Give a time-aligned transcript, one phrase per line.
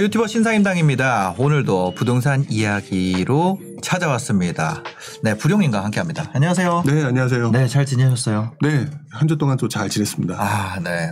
[0.00, 0.06] 안녕하세요.
[0.06, 1.34] 유튜버 신사임당입니다.
[1.36, 4.82] 오늘도 부동산 이야기로 찾아왔습니다.
[5.22, 6.24] 네, 부룡님과 함께 합니다.
[6.32, 6.84] 안녕하세요.
[6.86, 7.50] 네, 안녕하세요.
[7.50, 8.54] 네, 잘 지내셨어요?
[8.62, 10.34] 네, 한 주 동안 또 잘 지냈습니다.
[10.38, 11.10] 아, 네.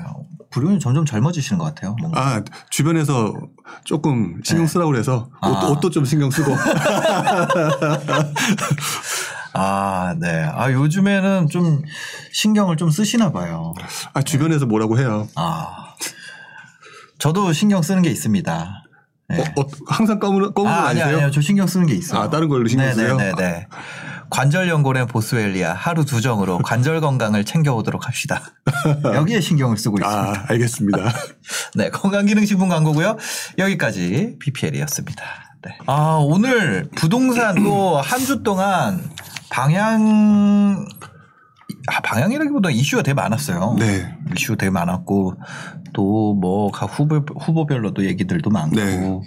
[0.50, 1.94] 부룡님 점점 젊어지시는 것 같아요.
[2.00, 2.18] 뭔가.
[2.36, 3.34] 아, 주변에서
[3.84, 4.72] 조금 신경 네.
[4.72, 5.68] 쓰라고 그래서 옷, 아.
[5.68, 6.56] 옷도 좀 신경 쓰고.
[9.52, 10.44] 아, 네.
[10.54, 11.82] 아, 요즘에는 좀
[12.32, 13.74] 신경을 좀 쓰시나 봐요.
[14.14, 15.28] 아, 주변에서 뭐라고 해요.
[15.34, 15.84] 아.
[17.18, 18.84] 저도 신경 쓰는 게 있습니다.
[19.30, 19.40] 네.
[19.56, 21.16] 어, 어, 항상 검은 건 아, 아니요, 아니세요?
[21.18, 21.30] 아니요.
[21.30, 22.20] 저 신경 쓰는 게 있어요.
[22.22, 23.16] 아, 다른 걸로 신경 쓰세요?
[23.16, 23.66] 네 네 네.
[24.30, 28.42] 관절 연골의 보스웰리아 하루 두 정으로 관절 건강을 챙겨오도록 합시다.
[29.14, 30.20] 여기에 신경을 쓰고 있습니다.
[30.30, 31.12] 아, 알겠습니다.
[31.76, 33.16] 네, 건강기능식품 광고고요.
[33.58, 35.24] 여기까지 BPL이었습니다.
[35.62, 35.78] 네.
[35.86, 39.10] 아, 오늘 부동산 또 한 주 동안
[39.50, 40.86] 방향
[41.88, 43.76] 아, 방향이라기보다 이슈가 되게 많았어요.
[43.78, 44.14] 네.
[44.36, 45.34] 이슈 되게 많았고
[45.94, 49.20] 또 뭐 각 후보 후보별로도 얘기들도 많고 네.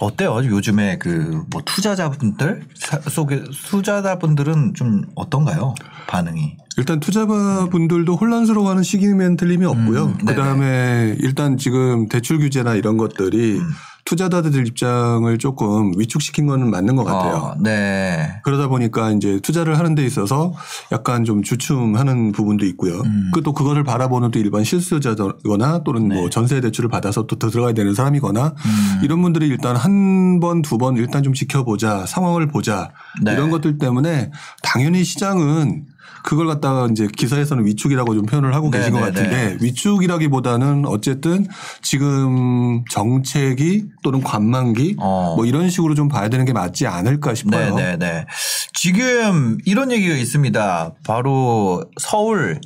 [0.00, 0.36] 어때요?
[0.44, 5.74] 요즘에 그 뭐 투자자분들 사- 속에 투자자분들은 좀 어떤가요?
[6.06, 6.56] 반응이?
[6.76, 10.04] 일단 투자자분들도 혼란스러워하는 시기면 틀림이 없고요.
[10.06, 10.34] 음, 네네.
[10.34, 13.70] 그다음에 일단 지금 대출 규제나 이런 것들이 음.
[14.04, 17.34] 투자자들 입장을 조금 위축시킨 거는 맞는 것 같아요.
[17.34, 18.40] 어, 네.
[18.44, 20.52] 그러다 보니까 이제 투자를 하는 데 있어서
[20.92, 23.00] 약간 좀 주춤하는 부분도 있고요.
[23.00, 23.30] 음.
[23.32, 26.14] 그또 그거를 바라보는 또 일반 실수요자거나 또는 네.
[26.16, 29.00] 뭐 전세 대출을 받아서 또더 들어가야 되는 사람이거나 음.
[29.02, 32.90] 이런 분들이 일단 한 번, 두 번 일단 좀 지켜보자 상황을 보자
[33.22, 33.32] 네.
[33.32, 34.30] 이런 것들 때문에
[34.62, 35.84] 당연히 시장은
[36.22, 41.46] 그걸 갖다가 이제 기사에서는 위축이라고 좀 표현을 하고 네, 계신 것 네, 같은데 위축이라기보다는 어쨌든
[41.82, 45.34] 지금 정책이 또는 관망기 어.
[45.36, 47.74] 뭐 이런 식으로 좀 봐야 되는 게 맞지 않을까 싶어요.
[47.74, 48.26] 네네네.
[48.74, 50.94] 지금 이런 얘기가 있습니다.
[51.06, 52.60] 바로 서울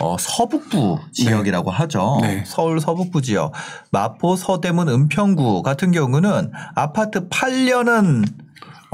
[0.00, 2.18] 어, 서북부 지역이라고 하죠.
[2.22, 2.42] 네.
[2.46, 3.52] 서울 서북부 지역
[3.90, 8.24] 마포 서대문 은평구 같은 경우는 아파트 팔려는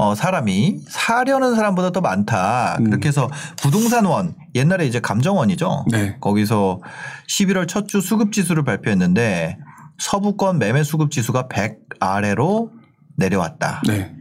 [0.01, 2.77] 어, 사람이 사려는 사람보다 더 많다.
[2.79, 2.85] 음.
[2.85, 3.29] 그렇게 해서
[3.61, 5.85] 부동산원 옛날에 이제 감정원이죠.
[5.91, 6.17] 네.
[6.19, 6.81] 거기서
[7.29, 9.57] 11월 첫 주 수급 지수를 발표했는데
[9.99, 12.71] 서부권 매매 수급 지수가 100 아래로
[13.17, 13.83] 내려왔다.
[13.87, 14.11] 네.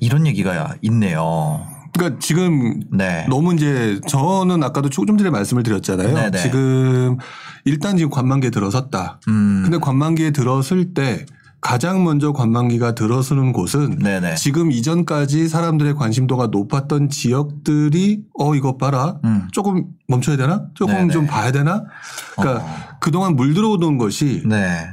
[0.00, 1.64] 이런 얘기가 있네요.
[1.92, 3.26] 그러니까 지금 네.
[3.28, 6.14] 너무 이제 저는 아까도 조금 전에 말씀을 드렸잖아요.
[6.14, 6.38] 네네.
[6.38, 7.16] 지금
[7.64, 9.20] 일단 지금 관만기에 들어섰다.
[9.28, 9.60] 음.
[9.62, 11.26] 근데 관만기에 들어설 때
[11.66, 14.36] 가장 먼저 관만기가 들어서는 곳은 네네.
[14.36, 19.48] 지금 이전까지 사람들의 관심도가 높았던 지역들이 어 이것 봐라 음.
[19.50, 21.12] 조금 멈춰야 되나 조금 네네.
[21.12, 21.82] 좀 봐야 되나
[22.36, 22.64] 그러니까
[23.00, 24.86] 그동안 물 들어오던 것이 네.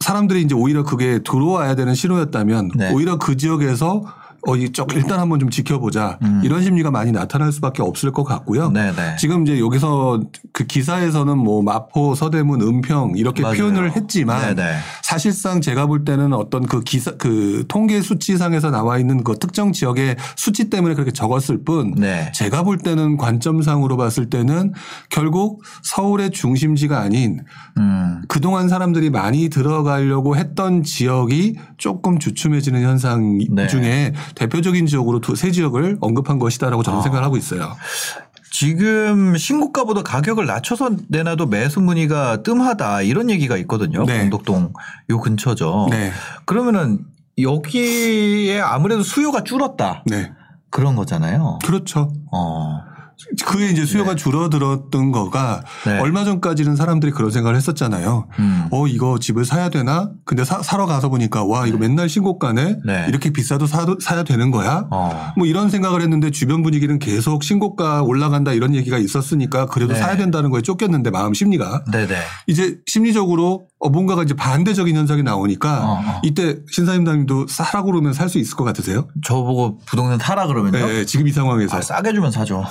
[0.00, 2.92] 사람들이 이제 오히려 그게 들어와야 되는 신호였다면 네.
[2.92, 4.04] 오히려 그 지역에서
[4.46, 6.40] 어, 이쪽 일단 한번 좀 지켜보자 음.
[6.44, 8.70] 이런 심리가 많이 나타날 수밖에 없을 것 같고요.
[8.70, 9.16] 네네.
[9.16, 10.20] 지금 이제 여기서
[10.52, 13.56] 그 기사에서는 뭐 마포, 서대문, 은평 이렇게 맞아요.
[13.56, 14.78] 표현을 했지만 네네.
[15.02, 20.16] 사실상 제가 볼 때는 어떤 그 기사 그 통계 수치상에서 나와 있는 그 특정 지역의
[20.36, 22.30] 수치 때문에 그렇게 적었을 뿐 네.
[22.32, 24.72] 제가 볼 때는 관점상으로 봤을 때는
[25.10, 27.40] 결국 서울의 중심지가 아닌
[27.76, 28.22] 음.
[28.28, 33.66] 그동안 사람들이 많이 들어가려고 했던 지역이 조금 주춤해지는 현상 네.
[33.66, 37.02] 중에 대표적인 지역으로 두- 세 지역을 언급한 것이다라고 저는 아.
[37.02, 37.76] 생각을 하고 있어요.
[38.50, 44.04] 지금 신고가보다 가격을 낮춰서 내놔도 매수 문의가 뜸하다 이런 얘기가 있거든요.
[44.04, 44.20] 네.
[44.20, 44.72] 공덕동
[45.10, 45.86] 요 근처죠.
[45.90, 46.10] 네.
[46.44, 47.00] 그러면은
[47.40, 50.32] 여기에 아무래도 수요가 줄었다 네.
[50.70, 51.58] 그런 거잖아요.
[51.64, 52.10] 그렇죠.
[52.32, 52.80] 어.
[53.44, 55.98] 그게 이제 수요가 줄어들었던 거가 네.
[55.98, 58.28] 얼마 전까지는 사람들이 그런 생각을 했었잖아요.
[58.38, 58.68] 음.
[58.70, 60.10] 어, 이거 집을 사야 되나?
[60.24, 62.78] 근데 사, 러 가서 보니까 와, 이거 맨날 신고가네?
[62.86, 63.06] 네.
[63.08, 64.86] 이렇게 비싸도 사도, 사야 되는 거야?
[64.90, 65.32] 어.
[65.36, 69.98] 뭐 이런 생각을 했는데 주변 분위기는 계속 신고가 올라간다 이런 얘기가 있었으니까 그래도 네.
[69.98, 72.14] 사야 된다는 거에 쫓겼는데 마음 심리가 네네.
[72.46, 76.20] 이제 심리적으로 어, 뭔가가 이제 반대적인 현상이 나오니까 어, 어.
[76.22, 79.08] 이때 신사임당님도 사라고 그러면 살 수 있을 것 같으세요?
[79.24, 80.86] 저보고 부동산 사라 그러면요.
[80.86, 82.62] 네, 지금 이 상황에서 아, 싸게 주면 사죠.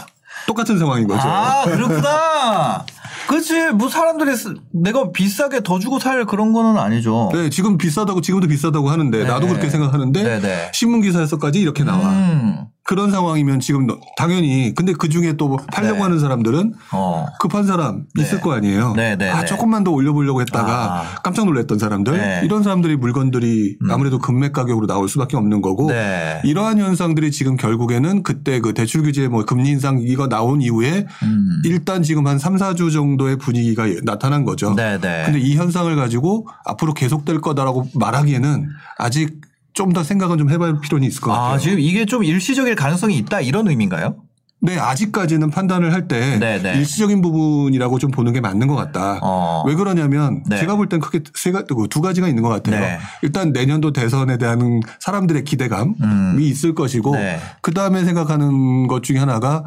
[0.48, 1.22] 똑같은 상황인 거죠.
[1.28, 2.86] 아, 그렇구나.
[3.28, 3.72] 그렇지.
[3.74, 7.30] 뭐 사람들이 쓰- 내가 비싸게 더 주고 살 그런 거는 아니죠.
[7.34, 9.24] 네, 지금 비싸다고 지금도 비싸다고 하는데 네.
[9.26, 10.72] 나도 그렇게 생각하는데 네네.
[10.74, 12.10] 신문 기사에서까지 이렇게 나와.
[12.10, 12.66] 음.
[12.88, 16.02] 그런 상황이면 지금 너- 당연히 근데 그 중에 또 팔려고 네.
[16.04, 17.26] 하는 사람들은 어.
[17.38, 18.24] 급한 사람 네.
[18.24, 18.94] 있을 거 아니에요.
[18.96, 19.46] 네, 네, 아, 네.
[19.46, 21.16] 조금만 더 올려보려고 했다가 아.
[21.22, 22.42] 깜짝 놀랐던 사람들 네.
[22.46, 26.42] 이런 사람들이 물건들이 아무래도 금맥 가격으로 나올 수밖에 없는 거고 네.
[26.46, 31.62] 이러한 현상들이 지금 결국에는 그때 그 대출 규제 뭐 금리 인상 이거 나온 이후에 음.
[31.66, 34.74] 일단 지금 한 3, 4주 정도의 분위기가 나타난 거죠.
[34.76, 35.24] 네, 네.
[35.26, 39.42] 근데 이 현상을 가지고 앞으로 계속될 거다라고 말하기에는 아직
[39.78, 41.54] 좀 더 생각은 좀 해볼 필요는 있을 것 같아요.
[41.54, 44.16] 아, 지금 이게 좀 일시적일 가능성이 있다 이런 의미인가요?
[44.60, 46.74] 네, 아직까지는 판단을 할때 네, 네.
[46.80, 49.20] 일시적인 부분이라고 좀 보는 게 맞는 것 같다.
[49.22, 49.64] 어.
[49.68, 50.58] 왜 그러냐면 네.
[50.58, 52.80] 제가 볼 땐 크게 세 가, 두 가지가 있는 것 같아요.
[52.82, 52.98] 네.
[53.22, 56.38] 일단 내년도 대선에 대한 사람들의 기대감이 음.
[56.40, 57.40] 있을 것이고 네.
[57.62, 59.64] 그 다음에 생각하는 것 중에 하나가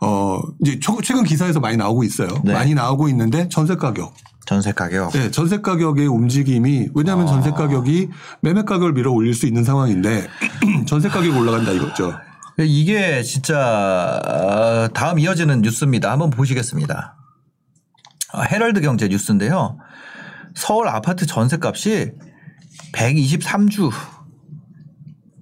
[0.00, 2.28] 어 이제 초- 최근 기사에서 많이 나오고 있어요.
[2.42, 2.54] 네.
[2.54, 4.14] 많이 나오고 있는데 전세 가격.
[4.50, 5.12] 전세 가격.
[5.12, 7.30] 네, 전세 가격의 움직임이 왜냐하면 아.
[7.30, 8.08] 전세 가격이
[8.40, 10.26] 매매 가격을 밀어 올릴 수 있는 상황인데
[10.88, 12.18] 전세 가격이 올라간다 이거죠.
[12.58, 16.10] 이게 진짜 어, 다음 이어지는 뉴스입니다.
[16.10, 17.16] 한번 보시겠습니다.
[18.32, 19.78] 아, 헤럴드 경제 뉴스인데요.
[20.56, 22.10] 서울 아파트 전세값이
[22.92, 23.92] 123주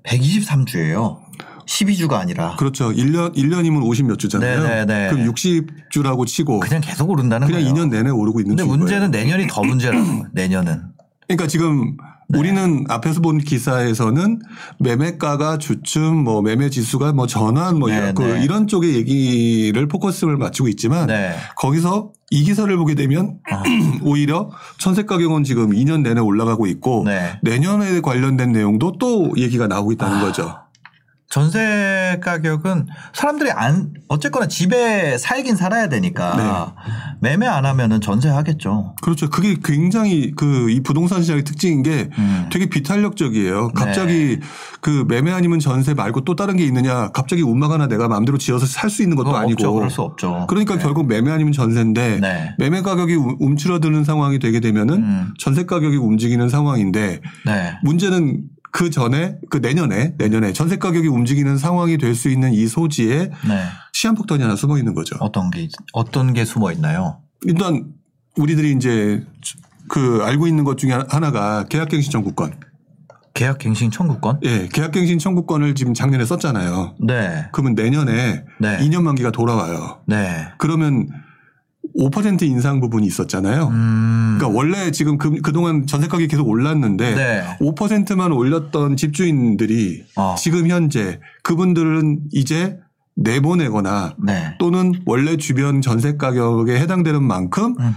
[0.04, 1.27] 123주예요.
[1.68, 2.90] 12주가 아니라 그렇죠.
[2.90, 4.62] 1년 1년이면 50몇 주잖아요.
[4.62, 5.10] 네, 네, 네.
[5.10, 7.74] 그럼 60주라고 치고 그냥 계속 오른다는 그냥 거예요.
[7.74, 9.24] 2년 내내 오르고 있는 근데 중인 문제는 거예요.
[9.24, 10.26] 내년이 더 문제라는 거예요.
[10.32, 10.82] 내년은.
[11.26, 11.96] 그러니까 지금
[12.30, 12.38] 네.
[12.38, 14.40] 우리는 앞에서 본 기사에서는
[14.80, 18.44] 매매가가 주춤 뭐 매매 지수가 뭐 전환 뭐 네, 이런, 그 네.
[18.44, 21.34] 이런 쪽의 얘기를 포커스를 맞추고 있지만 네.
[21.56, 23.62] 거기서 이 기사를 보게 되면 아.
[24.02, 27.38] 오히려 전세 가격은 지금 2년 내내 올라가고 있고 네.
[27.42, 30.20] 내년에 관련된 내용도 또 얘기가 나오고 있다는 아.
[30.20, 30.67] 거죠.
[31.30, 36.74] 전세 가격은 사람들이 안 어쨌거나 집에 살긴 살아야 되니까
[37.20, 38.94] 매매 안 하면은 전세 하겠죠.
[39.02, 39.28] 그렇죠.
[39.28, 42.48] 그게 굉장히 그 이 부동산 시장의 특징인 게 음.
[42.52, 43.68] 되게 비탄력적이에요.
[43.74, 44.46] 갑자기 네.
[44.80, 47.08] 그 매매 아니면 전세 말고 또 다른 게 있느냐.
[47.12, 49.52] 갑자기 운막 하나 내가 마음대로 지어서 살 수 있는 것도 아니고.
[49.52, 49.72] 없죠.
[49.74, 50.46] 그럴 수 없죠.
[50.48, 50.82] 그러니까 네.
[50.82, 52.54] 결국 매매 아니면 전세인데 네.
[52.58, 55.34] 매매 가격이 움- 움츠러드는 상황이 되게 되면은 음.
[55.38, 57.72] 전세 가격이 움직이는 상황인데 네.
[57.82, 63.30] 문제는 그 전에 그 내년에 내년에 전세 가격이 움직이는 상황이 될 수 있는 이 소지에
[63.46, 63.62] 네.
[63.92, 65.16] 시한폭탄이 하나 숨어 있는 거죠.
[65.20, 67.20] 어떤 게 어떤 게 숨어 있나요?
[67.46, 67.92] 일단
[68.36, 69.24] 우리들이 이제
[69.88, 72.52] 그 알고 있는 것 중에 하나가 계약갱신 청구권.
[73.34, 74.40] 계약갱신 청구권?
[74.42, 76.96] 예, 계약갱신 청구권을 지금 작년에 썼잖아요.
[77.00, 77.46] 네.
[77.52, 78.78] 그러면 내년에 네.
[78.78, 80.00] 2년 만기가 돌아와요.
[80.06, 80.48] 네.
[80.58, 81.08] 그러면
[81.98, 83.68] 5% 인상 부분이 있었잖아요.
[83.68, 84.36] 음.
[84.38, 87.44] 그러니까 원래 지금 그, 그동안 전세 가격이 계속 올랐는데 네.
[87.60, 90.36] 5%만 올렸던 집주인들이 어.
[90.38, 92.78] 지금 현재 그분들은 이제
[93.16, 94.54] 내보내거나 네.
[94.60, 97.94] 또는 원래 주변 전세 가격에 해당되는 만큼 음.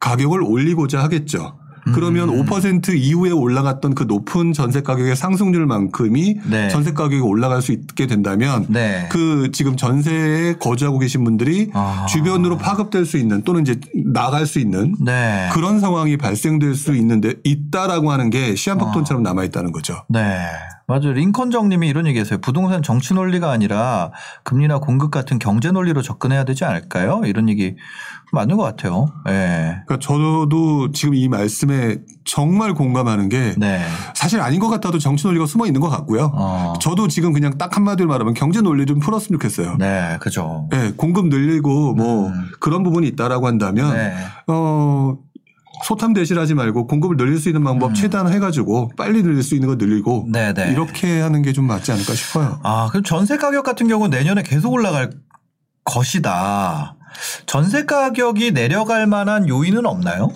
[0.00, 1.56] 가격을 올리고자 하겠죠.
[1.92, 2.44] 그러면 음.
[2.44, 6.68] 5% 이후에 올라갔던 그 높은 전세 가격의 상승률만큼이 네.
[6.68, 9.08] 전세 가격이 올라갈 수 있게 된다면 네.
[9.10, 12.06] 그 지금 전세에 거주하고 계신 분들이 아.
[12.08, 15.48] 주변으로 파급될 수 있는 또는 이제 나갈 수 있는 네.
[15.52, 19.30] 그런 상황이 발생될 수 있는데 있다라고 하는 게 시한폭탄처럼 아.
[19.30, 20.04] 남아 있다는 거죠.
[20.08, 20.46] 네.
[20.86, 21.12] 맞아요.
[21.12, 22.38] 링컨 정님이 이런 얘기 했어요.
[22.40, 27.22] 부동산 정치 논리가 아니라 금리나 공급 같은 경제 논리로 접근해야 되지 않을까요?
[27.24, 27.76] 이런 얘기
[28.34, 29.06] 맞는 것 같아요.
[29.24, 29.76] 네.
[29.86, 33.82] 그러니까 저도 지금 이 말씀에 정말 공감하는 게 네.
[34.14, 36.30] 사실 아닌 것 같아도 정치 논리가 숨어 있는 것 같고요.
[36.34, 36.74] 어.
[36.80, 39.76] 저도 지금 그냥 딱 한마디로 말하면 경제 논리 좀 풀었으면 좋겠어요.
[39.78, 40.18] 네.
[40.20, 40.68] 그죠.
[40.70, 42.48] 네, 공급 늘리고 뭐 음.
[42.60, 44.14] 그런 부분이 있다라고 한다면 네.
[44.48, 45.16] 어
[45.84, 47.94] 소탐 대실하지 말고 공급을 늘릴 수 있는 방법 음.
[47.94, 50.54] 최대한 해가지고 빨리 늘릴 수 있는 거 늘리고 네.
[50.54, 50.70] 네.
[50.70, 52.58] 이렇게 하는 게 좀 맞지 않을까 싶어요.
[52.62, 55.10] 아, 그럼 전세 가격 같은 경우 내년에 계속 올라갈
[55.84, 56.96] 것이다.
[57.46, 60.28] 전세 가격이 내려갈 만한 요인은 없나요?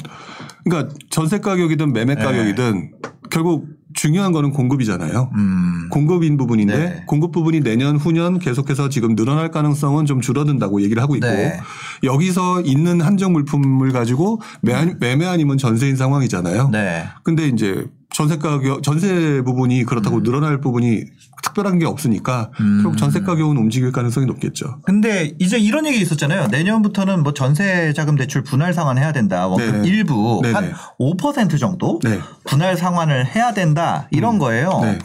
[0.65, 2.23] 그러니까 전세 가격이든 매매 네.
[2.23, 2.93] 가격이든
[3.31, 5.31] 결국 중요한 거는 공급이잖아요.
[5.35, 5.89] 음.
[5.91, 7.03] 공급인 부분인데 네.
[7.07, 11.59] 공급 부분이 내년 후년 계속해서 지금 늘어날 가능성은 좀 줄어든다고 얘기를 하고 있고 네.
[12.05, 16.69] 여기서 있는 한정 물품을 가지고 매- 매매 아니면 전세인 상황이잖아요.
[16.69, 17.07] 네.
[17.25, 21.05] 근데 이제 전세 가격 전세 부분이 그렇다고 늘어날 부분이
[21.43, 22.81] 특별한 게 없으니까 음.
[22.83, 24.81] 결국 전세 가격은 움직일 가능성이 높겠죠.
[24.83, 26.49] 근데 이제 이런 얘기 있었잖아요.
[26.49, 29.47] 내년부터는 뭐 전세 자금 대출 분할 상환해야 된다.
[29.47, 29.89] 원금 네네.
[29.89, 30.55] 일부 네네.
[30.55, 32.19] 한 5% 정도 네.
[32.45, 34.09] 분할 상환을 해야 된다.
[34.11, 34.81] 이런 거예요.
[34.83, 34.99] 네.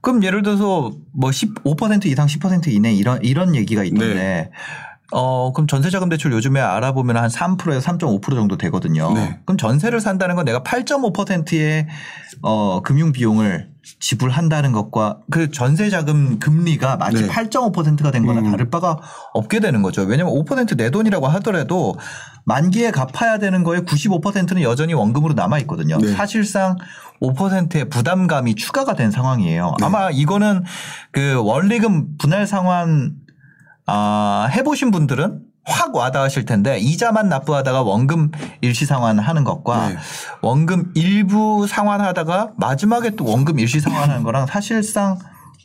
[0.00, 4.50] 그럼 예를 들어서 뭐 15% 이상 10% 이내 이런 이런 얘기가 있던데 네.
[5.10, 9.12] 어 그럼 전세 자금 대출 요즘에 알아보면 한 3%에서 3.5% 정도 되거든요.
[9.14, 9.40] 네.
[9.46, 11.86] 그럼 전세를 산다는 건 내가 8.5%의
[12.42, 17.28] 어 금융 비용을 지불한다는 것과 그 전세 자금 금리가 마치 네.
[17.28, 18.50] 8.5%가 된 거나 음.
[18.50, 18.98] 다를 바가
[19.32, 20.02] 없게 되는 거죠.
[20.02, 21.96] 왜냐하면 5%내 돈이라고 하더라도
[22.44, 25.96] 만기에 갚아야 되는 거에 95%는 여전히 원금으로 남아 있거든요.
[25.98, 26.12] 네.
[26.12, 26.76] 사실상
[27.22, 29.74] 5%의 부담감이 추가가 된 상황이에요.
[29.78, 29.86] 네.
[29.86, 30.64] 아마 이거는
[31.12, 33.16] 그 원리금 분할 상환
[33.90, 38.30] 아, 해보신 분들은 확 와닿으실 텐데 이자만 납부하다가 원금
[38.60, 39.96] 일시 상환하는 것과 네.
[40.42, 45.18] 원금 일부 상환하다가 마지막에 또 원금 일시 상환하는 거랑 사실상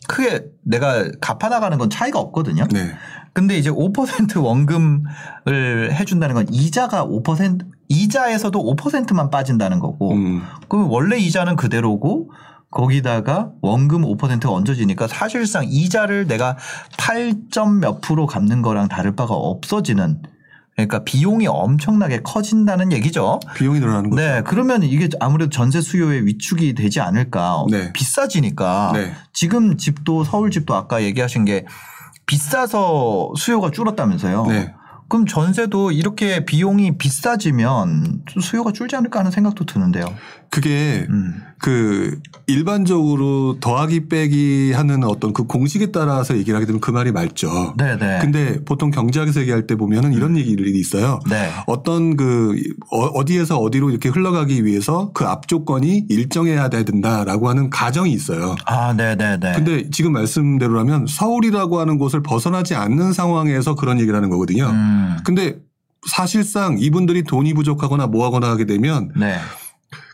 [0.08, 2.66] 크게 내가 갚아 나가는 건 차이가 없거든요.
[2.72, 2.92] 네.
[3.34, 10.44] 근데 이제 5% 원금을 해준다는 건 이자가 5% 이자에서도 5%만 빠진다는 거고 음.
[10.70, 12.30] 그럼 원래 이자는 그대로고
[12.74, 16.58] 거기다가 원금 5%가 얹어지니까 사실상 이자를 내가
[16.98, 20.24] 8점 몇 프로 갚는 거랑 다를 바가 없어지는
[20.76, 23.40] 그러니까 비용이 엄청나게 커진다는 얘기죠.
[23.56, 24.22] 비용이 늘어나는 거죠.
[24.22, 27.64] 네, 그러면 이게 아무래도 전세 수요의 위축이 되지 않을까.
[27.70, 27.94] 네.
[27.94, 29.14] 비싸지니까 네.
[29.34, 31.66] 지금 집도 서울 집도 아까 얘기하신 게
[32.26, 34.48] 비싸서 수요가 줄었다면서요.
[34.48, 34.74] 네.
[35.10, 40.06] 그럼 전세도 이렇게 비용이 비싸지면 수요가 줄지 않을까 하는 생각도 드는데요.
[40.54, 41.34] 그게 음.
[41.58, 47.74] 그 일반적으로 더하기 빼기 하는 어떤 그 공식에 따라서 얘기를 하게 되면 그 말이 맞죠.
[47.78, 48.20] 네네.
[48.22, 51.20] 근데 보통 경제학에서 얘기할 때 보면은 이런 얘기들이 있어요.
[51.28, 51.50] 네.
[51.66, 52.56] 어떤 그
[52.92, 58.56] 어- 어디에서 어디로 이렇게 흘러가기 위해서 그 앞 조건이 일정해야 된다라고 하는 가정이 있어요.
[58.68, 59.54] 아, 네네네.
[59.54, 64.66] 근데 지금 말씀대로라면 서울이라고 하는 곳을 벗어나지 않는 상황에서 그런 얘기를 하는 거거든요.
[64.70, 65.18] 음.
[65.26, 65.56] 근데
[66.08, 69.38] 사실상 이분들이 돈이 부족하거나 뭐하거나 하게 되면 네.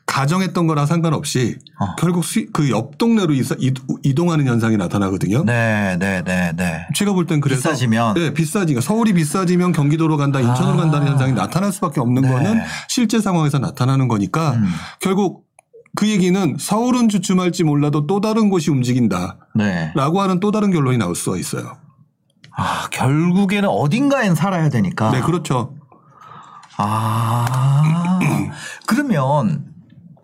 [0.09, 1.95] 가정했던 거랑 상관없이 어.
[1.95, 3.73] 결국 그 옆 동네로 이사- 이-
[4.03, 5.43] 이동하는 현상이 나타나거든요.
[5.45, 6.87] 네 네 네 네.
[6.95, 8.15] 제가 볼 땐 그래서 비싸지면?
[8.15, 10.77] 네, 비싸지니까 서울이 비싸지면 경기도로 간다, 인천으로 아.
[10.77, 12.27] 간다는 현상이 나타날 수밖에 없는 네.
[12.29, 14.65] 거는 실제 상황에서 나타나는 거니까 음.
[14.99, 15.45] 결국
[15.95, 19.91] 그 얘기는 서울은 주춤할지 몰라도 또 다른 곳이 움직인다라고 네.
[19.95, 21.77] 하는 또 다른 결론이 나올 수가 있어요.
[22.55, 25.11] 아, 결국에는 어딘가엔 살아야 되니까.
[25.11, 25.75] 네, 그렇죠.
[26.77, 28.19] 아.
[28.87, 29.65] 그러면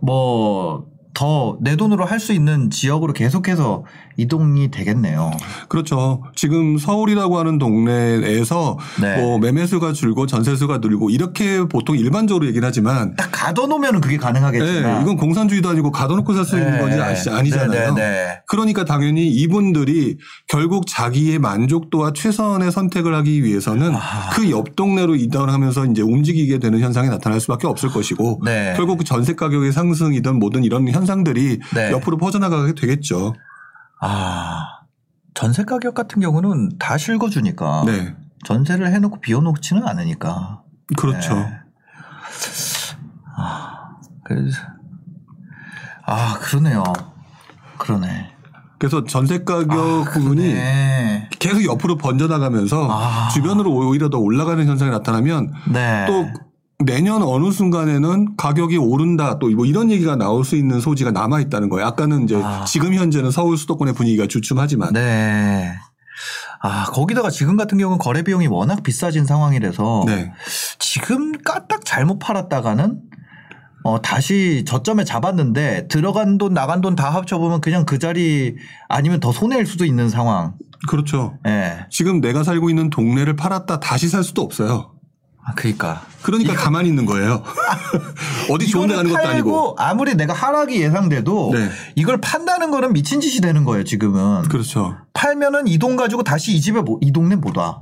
[0.05, 3.85] 뭐 더 내 돈으로 할 수 있는 지역으로 계속해서
[4.17, 5.31] 이동이 되겠네요.
[5.67, 6.23] 그렇죠.
[6.35, 9.17] 지금 서울이라고 하는 동네에서 네.
[9.21, 14.95] 뭐 매매수가 줄고 전세수가 늘고 이렇게 보통 일반적으로 얘기를 하지만 딱 가둬놓으면 그게 가능하겠지만.
[14.95, 17.95] 네, 이건 공산주의도 아니고 가둬놓고 살 수 있는 건지 아시, 아니잖아요.
[17.95, 18.39] 네, 네, 네.
[18.47, 20.17] 그러니까 당연히 이분들이
[20.47, 24.29] 결국 자기의 만족도와 최선의 선택을 하기 위해서는 아.
[24.33, 28.73] 그옆 동네로 이동하면서 이제 움직이게 되는 현상이 나타날 수밖에 없을 것이고 네.
[28.77, 31.91] 결국 그 전세 가격의 상승이든 뭐든 이런 현상들이 네.
[31.91, 33.33] 옆으로 퍼져나가게 되겠죠.
[34.01, 34.79] 아.
[35.33, 37.83] 전세 가격 같은 경우는 다 실거주니까.
[37.85, 38.15] 네.
[38.45, 40.61] 전세를 해놓고 비워놓지는 않으니까.
[40.95, 41.35] 그렇죠.
[41.35, 41.59] 네.
[44.23, 44.59] 그래서
[46.05, 46.83] 아 그러네요.
[47.77, 48.31] 그러네.
[48.77, 51.29] 그래서 전세 가격 부분이 네.
[51.39, 53.29] 계속 옆으로 번져나가면서 아.
[53.29, 56.05] 주변으로 오히려 더 올라가는 현상이 나타나면 네.
[56.07, 56.27] 또
[56.85, 61.69] 내년 어느 순간에는 가격이 오른다 또 뭐 이런 얘기가 나올 수 있는 소지가 남아 있다는
[61.69, 61.87] 거예요.
[61.87, 62.65] 아까는 이제 아.
[62.65, 65.71] 지금 현재는 서울 수도권의 분위기가 주춤하지만 네.
[66.61, 70.31] 아 거기다가 지금 같은 경우는 거래 비용이 워낙 비싸진 상황이라서 네.
[70.79, 72.99] 지금 까딱 잘못 팔았다가는
[73.83, 78.55] 어 다시 저점에 잡았는데 들어간 돈 나간 돈 다 합쳐보면 그냥 그 자리
[78.89, 80.55] 아니면 더 손해일 수도 있는 상황.
[80.87, 81.37] 그렇죠.
[81.47, 81.85] 예.
[81.91, 84.94] 지금 내가 살고 있는 동네를 팔았다 다시 살 수도 없어요.
[85.47, 86.01] 아 그러니까.
[86.23, 87.43] 그러니까 가만히 있는 거예요.
[88.49, 89.75] 어디 좋은 데 가는 것도 아니고.
[89.77, 91.69] 아무리 내가 하락이 예상돼도 네.
[91.95, 94.43] 이걸 판다는 거는 미친 짓이 되는 거예요 지금은.
[94.43, 94.97] 그렇죠.
[95.13, 97.81] 팔면은 이 돈 가지고 다시 이 집에 못- 이 동네 못 와.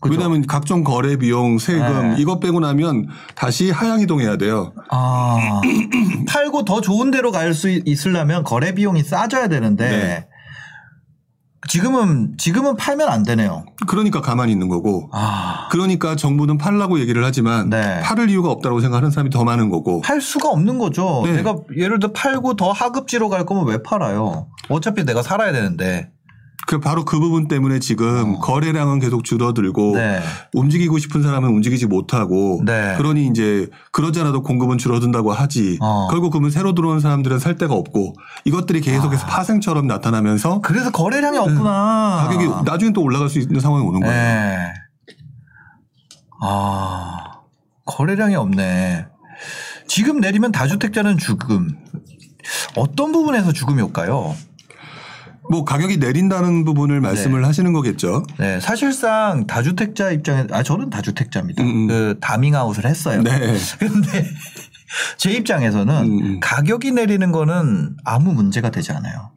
[0.00, 0.12] 그죠?
[0.16, 2.16] 왜냐하면 각종 거래 비용, 세금 네.
[2.18, 4.74] 이것 빼고 나면 다시 하향 이동해야 돼요.
[4.90, 5.62] 아
[6.28, 10.26] 팔고 더 좋은 데로 갈 수 있으려면 거래 비용이 싸져야 되는데 네.
[11.68, 13.64] 지금은 지금은 팔면 안 되네요.
[13.86, 15.08] 그러니까 가만히 있는 거고.
[15.12, 15.68] 아.
[15.70, 18.00] 그러니까 정부는 팔라고 얘기를 하지만 네.
[18.00, 20.00] 팔을 이유가 없다고 생각하는 사람이 더 많은 거고.
[20.02, 21.22] 팔 수가 없는 거죠.
[21.24, 21.32] 네.
[21.32, 24.48] 내가 예를 들어 팔고 더 하급지로 갈 거면 왜 팔아요?
[24.68, 26.10] 어차피 내가 살아야 되는데.
[26.66, 28.38] 그 바로 그 부분 때문에 지금 어.
[28.38, 30.20] 거래량은 계속 줄어들고 네.
[30.52, 32.94] 움직이고 싶은 사람은 움직이지 못하고 네.
[32.96, 36.08] 그러니 이제 그러지 않아도 공급은 줄어든다고 하지 어.
[36.10, 42.28] 결국 그러면 새로 들어온 사람들은 살 데가 없고 이것들이 계속해서 파생처럼 나타나면서 그래서 거래량이 없구나.
[42.30, 42.36] 네.
[42.38, 44.14] 가격이 나중에 또 올라갈 수 있는 상황이 오는 거예요.
[44.14, 44.74] 네.
[46.40, 47.40] 아,
[47.86, 49.06] 거래량이 없네.
[49.86, 51.70] 지금 내리면 다주택자는 죽음.
[52.76, 54.34] 어떤 부분에서 죽음이 올까요?
[55.50, 58.24] 뭐 가격이 내린다는 부분을 말씀을 하시는 거겠죠.
[58.38, 61.62] 네, 사실상 다주택자 입장에, 아, 저는 다주택자입니다.
[61.62, 61.86] 음, 음.
[61.88, 63.22] 그 다밍아웃을 했어요.
[63.22, 63.30] 네.
[63.78, 64.24] 근데
[65.18, 66.40] 제 입장에서는 음, 음.
[66.40, 69.32] 가격이 내리는 거는 아무 문제가 되지 않아요.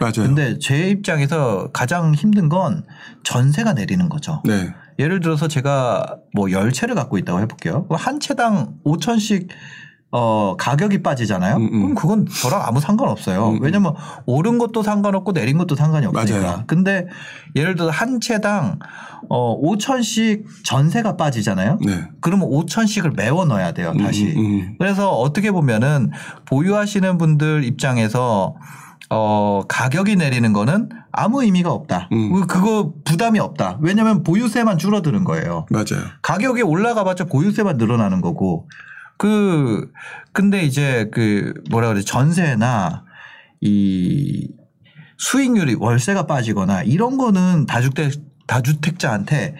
[0.00, 0.12] 맞아요.
[0.26, 2.86] 근데 제 입장에서 가장 힘든 건
[3.22, 4.42] 전세가 내리는 거죠.
[4.46, 4.72] 네.
[4.98, 7.86] 예를 들어서 제가 뭐 열 채를 갖고 있다고 해볼게요.
[7.90, 9.48] 한 채당 5천씩
[10.12, 11.56] 어 가격이 빠지잖아요.
[11.56, 11.80] 음, 음.
[11.80, 13.50] 그럼 그건 저랑 아무 상관없어요.
[13.50, 13.62] 음, 음.
[13.62, 13.94] 왜냐면
[14.26, 16.40] 오른 것도 상관없고 내린 것도 상관이 없으니까.
[16.40, 16.64] 맞아요.
[16.66, 17.06] 근데
[17.54, 18.80] 예를 들어 한 채당
[19.28, 21.78] 어 5천씩 전세가 빠지잖아요.
[21.86, 22.08] 네.
[22.20, 23.94] 그러면 5천씩을 메워 넣어야 돼요.
[24.00, 24.34] 다시.
[24.36, 26.10] 음, 음, 그래서 어떻게 보면은
[26.46, 28.56] 보유하시는 분들 입장에서
[29.10, 32.08] 어 가격이 내리는 거는 아무 의미가 없다.
[32.12, 32.46] 음.
[32.48, 33.78] 그거 부담이 없다.
[33.80, 35.66] 왜냐하면 보유세만 줄어드는 거예요.
[35.70, 36.04] 맞아요.
[36.22, 38.68] 가격이 올라가봤자 보유세만 늘어나는 거고
[39.20, 39.92] 그
[40.32, 43.04] 근데 이제 그 뭐라 그래 전세나
[43.60, 44.48] 이
[45.18, 48.14] 수익률이 월세가 빠지거나 이런 거는 다주택
[48.46, 49.56] 다주택자한테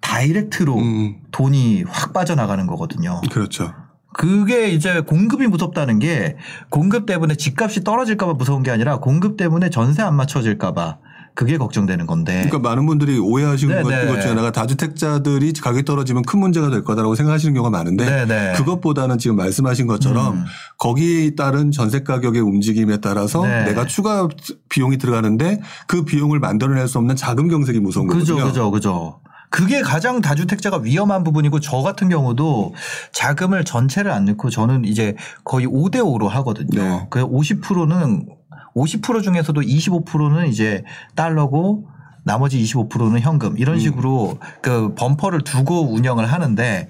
[0.00, 3.20] 다이렉트로 음, 돈이 확 빠져나가는 거거든요.
[3.32, 3.74] 그렇죠.
[4.14, 6.36] 그게 이제 공급이 무섭다는 게
[6.70, 10.98] 공급 때문에 집값이 떨어질까봐 무서운 게 아니라 공급 때문에 전세 안 맞춰질까봐
[11.36, 12.32] 그게 걱정되는 건데.
[12.32, 14.06] 그러니까 많은 분들이 오해하시는 네, 것, 네.
[14.06, 18.52] 것 중에 하나가 다주택자들이 가격이 떨어지면 큰 문제가 될 거다라고 생각하시는 경우가 많은데 네네.
[18.54, 20.44] 그것보다는 지금 말씀하신 것처럼 음.
[20.78, 23.64] 거기에 따른 전세 가격의 움직임에 따라서 네.
[23.64, 24.28] 내가 추가
[24.70, 28.50] 비용이 들어가는데 그 비용을 만들어낼 수 없는 자금 경색이 무서운 그죠, 거거든요.
[28.50, 29.20] 그죠, 그죠.
[29.50, 32.74] 그게 가장 다주택자가 위험한 부분이고 저 같은 경우도
[33.12, 36.82] 자금을 전체를 안 넣고 저는 이제 거의 5대 5로 하거든요.
[36.82, 37.06] 네.
[37.10, 38.26] 그 50%는
[38.74, 40.84] 50% 중에서도 25%는 이제
[41.14, 41.88] 달러고
[42.24, 43.58] 나머지 25%는 현금 음.
[43.58, 46.88] 이런 식으로 그 범퍼를 두고 운영을 하는데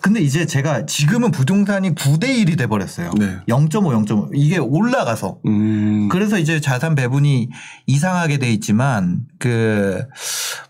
[0.00, 3.10] 근데 이제 제가 지금은 부동산이 9대 1이 돼 버렸어요.
[3.18, 3.38] 네.
[3.48, 7.48] 0.5, 0.5 이게 올라가서 음, 그래서 이제 자산 배분이
[7.86, 10.06] 이상하게 돼 있지만 그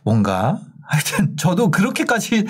[0.02, 2.46] 뭔가 하여튼 저도 그렇게까지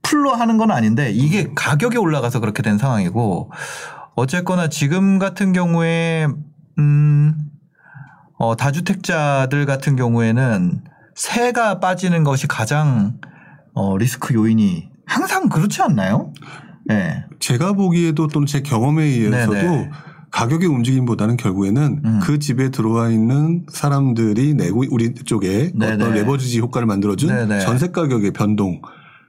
[0.00, 3.50] 풀로 하는 건 아닌데 이게 가격이 올라가서 그렇게 된 상황이고
[4.14, 6.28] 어쨌거나 지금 같은 경우에
[6.78, 7.34] 음,
[8.38, 10.82] 어, 다주택자들 같은 경우에는
[11.14, 13.18] 세가 빠지는 것이 가장
[13.72, 16.32] 어, 리스크 요인이 항상 그렇지 않나요?
[16.84, 17.24] 네.
[17.40, 19.90] 제가 보기에도 또는 제 경험에 의해서도 네네.
[20.30, 22.20] 가격의 움직임보다는 결국에는 음.
[22.22, 25.94] 그 집에 들어와 있는 사람들이 내고 우리 쪽에 네네.
[25.94, 27.60] 어떤 레버리지 효과를 만들어준 네네.
[27.60, 28.82] 전세 가격의 변동,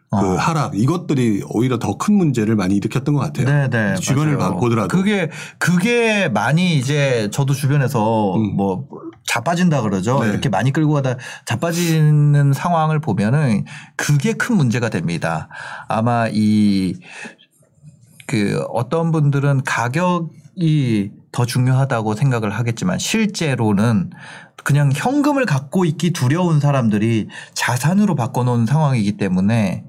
[0.10, 0.36] 그 어.
[0.38, 3.46] 하락 이것들이 오히려 더 큰 문제를 많이 일으켰던 것 같아요.
[3.70, 3.96] 네네.
[3.96, 4.54] 주변을 맞아요.
[4.54, 4.88] 봐- 보더라도.
[4.88, 8.56] 그게, 그게 많이 이제 저도 주변에서 음.
[8.56, 8.88] 뭐
[9.28, 10.24] 자빠진다 그러죠.
[10.24, 10.30] 네.
[10.30, 13.66] 이렇게 많이 끌고 가다 자빠지는 상황을 보면은
[13.98, 15.50] 그게 큰 문제가 됩니다.
[15.88, 16.94] 아마 이
[18.30, 24.10] 그 어떤 분들은 가격이 더 중요하다고 생각을 하겠지만 실제로는
[24.68, 29.86] 그냥 현금을 갖고 있기 두려운 사람들이 자산으로 바꿔놓은 상황이기 때문에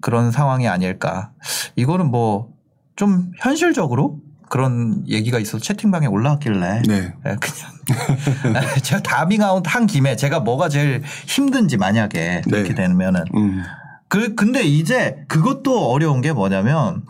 [0.00, 1.32] 그런 상황이 아닐까.
[1.74, 2.56] 이거는 뭐
[2.96, 7.14] 좀 현실적으로 그런 얘기가 있어서 채팅방에 올라왔길래 네.
[7.26, 12.74] 예, 그냥 제가 다밍아웃 한 김에 제가 뭐가 제일 힘든지 만약에 그렇게 네.
[12.74, 13.62] 되면은 음.
[14.08, 17.02] 그 근데 이제 그것도 어려운 게 뭐냐면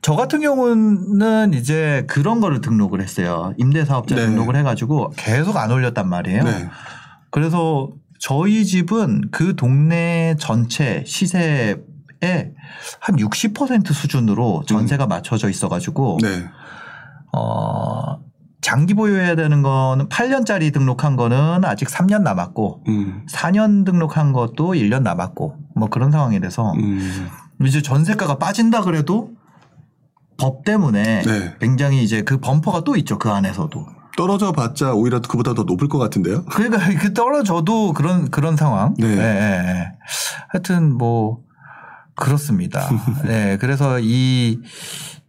[0.00, 3.52] 저 같은 경우는 이제 그런 거를 등록을 했어요.
[3.56, 4.26] 임대사업자 네.
[4.26, 6.44] 등록을 해가지고 계속 안 올렸단 말이에요.
[6.44, 6.68] 네.
[7.30, 11.76] 그래서 저희 집은 그 동네 전체 시세에
[13.00, 16.48] 한 60% 수준으로 전세가 맞춰져 있어가지고 네.
[17.32, 18.20] 어
[18.60, 23.26] 장기 보유해야 되는 거는 8년짜리 등록한 거는 아직 3년 남았고 음.
[23.30, 27.28] 4년 등록한 것도 1년 남았고 뭐 그런 상황이라서 음.
[27.64, 29.37] 이제 전세가가 빠진다 그래도
[30.38, 31.54] 법 때문에 네.
[31.60, 35.98] 굉장히 이제 그 범퍼가 또 있죠 그 안에서도 떨어져 봤자 오히려 그보다 더 높을 것
[35.98, 36.44] 같은데요.
[36.46, 38.94] 그러니까 그 떨어져도 그런 그런 상황.
[38.98, 39.06] 네.
[39.06, 39.92] 예.
[40.48, 41.42] 하여튼 뭐
[42.16, 42.88] 그렇습니다.
[43.24, 44.60] 네, 그래서 이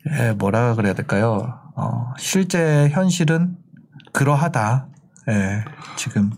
[0.09, 1.59] 예, 뭐라 그래야 될까요?
[1.75, 3.57] 어, 실제 현실은
[4.11, 4.87] 그러하다.
[5.29, 5.63] 예,
[5.95, 6.31] 지금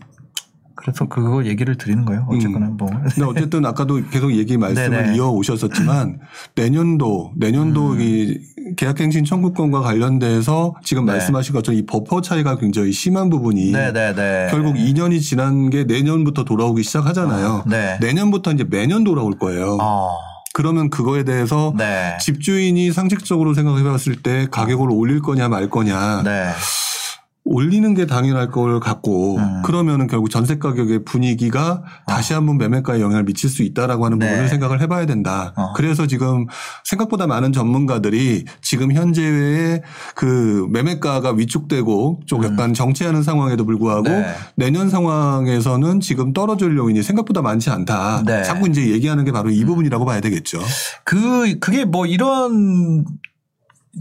[0.82, 2.26] 그래서 그거 얘기를 드리는 거예요.
[2.28, 2.88] 어쨌거나 뭐.
[2.88, 5.16] 근데 어쨌든 아까도 계속 얘기 말씀을 네네.
[5.16, 6.18] 이어 오셨었지만
[6.56, 8.00] 내년도 내년도 음.
[8.00, 8.38] 이
[8.76, 11.12] 계약갱신 청구권과 관련돼서 지금 네.
[11.12, 14.48] 말씀하신 것처럼 이 버퍼 차이가 굉장히 심한 부분이 네네네.
[14.50, 17.64] 결국 2년이 지난 게 내년부터 돌아오기 시작하잖아요.
[17.66, 17.98] 네.
[18.00, 19.78] 내년부터 이제 매년 돌아올 거예요.
[19.80, 20.10] 어,
[20.52, 22.16] 그러면 그거에 대해서 네.
[22.20, 26.50] 집주인이 상식적으로 생각해 봤을 때 가격을 올릴 거냐 말 거냐 네.
[27.44, 29.62] 올리는 게 당연할 걸 같고 음.
[29.62, 34.28] 그러면은 결국 전세 가격의 분위기가 다시 한번 매매가에 영향을 미칠 수 있다라고 하는 네.
[34.28, 35.52] 부분을 생각을 해봐야 된다.
[35.56, 35.72] 어.
[35.74, 36.46] 그래서 지금
[36.84, 39.82] 생각보다 많은 전문가들이 지금 현재의
[40.14, 44.22] 그 매매가가 위축되고 좀 약간 정체하는 상황에도 불구하고 음.
[44.22, 44.34] 네.
[44.54, 48.22] 내년 상황에서는 지금 떨어질 요인이 생각보다 많지 않다.
[48.24, 48.44] 네.
[48.44, 50.60] 자꾸 이제 얘기하는 게 바로 이 부분이라고 봐야 되겠죠.
[51.04, 53.04] 그 그게 뭐 이런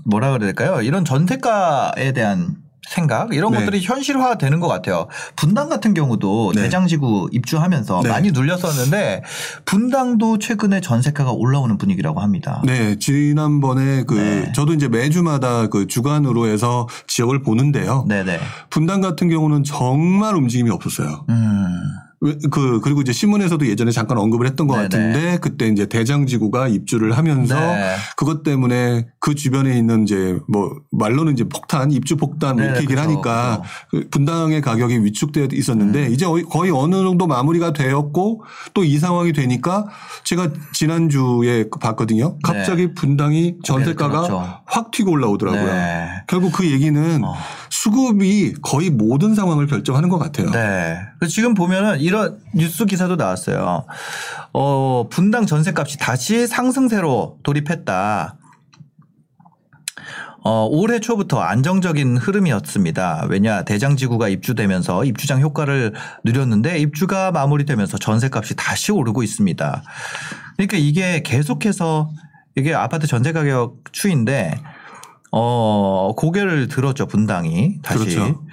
[0.06, 0.82] 뭐라 그래야 될까요?
[0.84, 3.60] 이런 전세가에 대한 생각 이런 네.
[3.60, 5.08] 것들이 현실화 되는 것 같아요.
[5.36, 6.64] 분당 같은 경우도 네.
[6.64, 8.10] 대장지구 입주하면서 네.
[8.10, 9.24] 많이 눌렸었는데
[9.66, 12.62] 분당도 최근에 전세가가 올라오는 분위기라고 합니다.
[12.66, 14.52] 네, 지난번에 그 네.
[14.54, 18.06] 저도 이제 매주마다 그 주간으로 해서 지역을 보는데요.
[18.08, 18.40] 네네.
[18.70, 21.26] 분당 같은 경우는 정말 움직임이 없었어요.
[21.30, 21.68] 음.
[22.24, 24.84] 왜- 그 그리고 이제 신문에서도 예전에 잠깐 언급을 했던 것 네네.
[24.90, 27.96] 같은데 그때 이제 대장지구가 입주를 하면서 네.
[28.16, 32.84] 그것 때문에 그 주변에 있는 이제 뭐 말로는 이제 폭탄 입주 폭탄 뭐 네, 이렇게
[32.84, 36.14] 얘기를 하니까 그 분당의 가격이 위축되어 있었는데 음.
[36.14, 38.44] 이제 거의- 어느 정도 마무리가 되었고
[38.76, 39.86] 또 이 상황이 되니까
[40.24, 42.38] 제가 지난주에 그 봤거든요.
[42.44, 44.60] 갑자기 분당이 전세가가 그렇죠.
[44.66, 45.66] 확 튀고 올라오더라고요.
[45.66, 46.08] 네.
[46.28, 47.34] 결국 그 얘기는 어.
[47.70, 50.52] 수급이 거의 모든 상황을 결정하는 것 같아요.
[50.52, 50.98] 네.
[51.20, 53.86] 그래서 지금 보면은 이런 뉴스 기사도 나왔어요.
[54.52, 58.36] 어, 분당 전세값이 다시 상승세로 돌입했다.
[60.44, 63.28] 어, 올해 초부터 안정적인 흐름이었습니다.
[63.30, 65.94] 왜냐, 대장지구가 입주되면서 입주장 효과를
[66.26, 69.84] 누렸는데 입주가 마무리되면서 전세값이 다시 오르고 있습니다.
[70.58, 72.12] 그러니까 이게 계속해서
[72.58, 74.60] 이게 아파트 전세 가격 추인데
[75.32, 77.80] 어, 고개를 들었죠, 분당이.
[77.82, 78.00] 다시.
[78.00, 78.44] 그렇죠.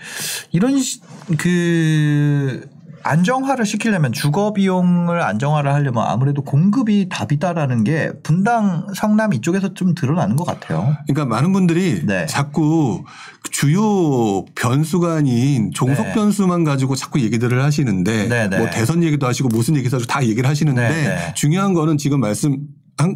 [0.52, 1.00] 이런 시-
[1.38, 2.68] 그
[3.02, 10.36] 안정화를 시키려면 주거 비용을 안정화를 하려면 아무래도 공급이 답이다라는 게 분당 성남 이쪽에서 좀 드러나는
[10.36, 10.96] 것 같아요.
[11.06, 12.26] 그러니까 많은 분들이 네.
[12.26, 13.04] 자꾸
[13.50, 16.12] 주요 변수가 아닌 종속 네.
[16.12, 18.58] 변수만 가지고 자꾸 얘기들을 하시는데 네, 네.
[18.58, 21.34] 뭐 대선 얘기도 하시고 무슨 얘기도 하시고 다 얘기를 하시는데 네, 네.
[21.34, 22.58] 중요한 거는 지금 말씀 한-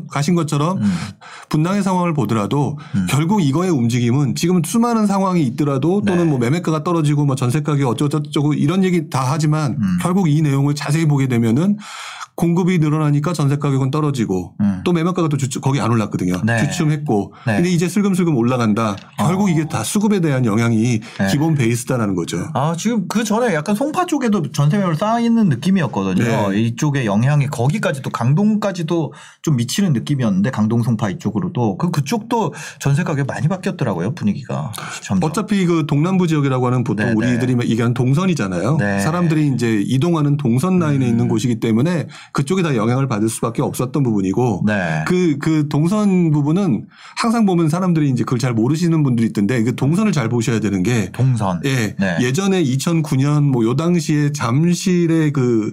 [0.09, 0.93] 가신 것처럼 음.
[1.49, 3.07] 분당의 상황을 보더라도 음.
[3.11, 6.31] 결국 이거의 움직임은 지금 수많은 상황이 있더라도 또는 네.
[6.31, 9.99] 뭐 매매가가 떨어지고 뭐 전세 가격이 어쩌고저쩌고 이런 얘기 다 하지만 음.
[10.01, 11.79] 결국 이 내용을 자세히 보게 되면은
[12.35, 14.81] 공급이 늘어나니까 전세 가격은 떨어지고 음.
[14.85, 16.41] 또 매매가가 또 주춤 거기 안 올랐거든요.
[16.45, 16.65] 네.
[16.65, 17.57] 주춤했고 네.
[17.57, 18.97] 근데 이제 슬금슬금 올라간다.
[19.19, 19.49] 결국 어.
[19.51, 21.27] 이게 다 수급에 대한 영향이 네.
[21.31, 22.49] 기본 베이스다라는 거죠.
[22.55, 26.51] 아, 지금 그 전에 약간 송파 쪽에도 전세 매물 쌓이는 느낌이었거든요.
[26.51, 26.61] 네.
[26.61, 33.49] 이쪽에 영향이 거기까지도 강동까지도 좀 미치는 느낌이었는데 강동 송파 이쪽으로도 그 그쪽도 전세 가격 많이
[33.49, 34.73] 바뀌었더라고요 분위기가.
[35.03, 35.29] 점점.
[35.31, 38.77] 어차피 그 동남부 지역이라고 하는 보통 네, 우리들이 얘기하는 동선이잖아요.
[38.79, 39.01] 네.
[39.01, 41.11] 사람들이 이제 이동하는 동선 라인에 음.
[41.11, 45.05] 있는 곳이기 때문에 그쪽에 다 영향을 받을 수밖에 없었던 부분이고 네.
[45.07, 50.13] 그, 그 동선 부분은 항상 보면 사람들이 이제 그걸 잘 모르시는 분들이 있던데 그 동선을
[50.13, 51.61] 잘 보셔야 되는 게 동선.
[51.65, 52.17] 예, 네.
[52.21, 55.73] 예전에 2009년 뭐 요 당시에 잠실의 그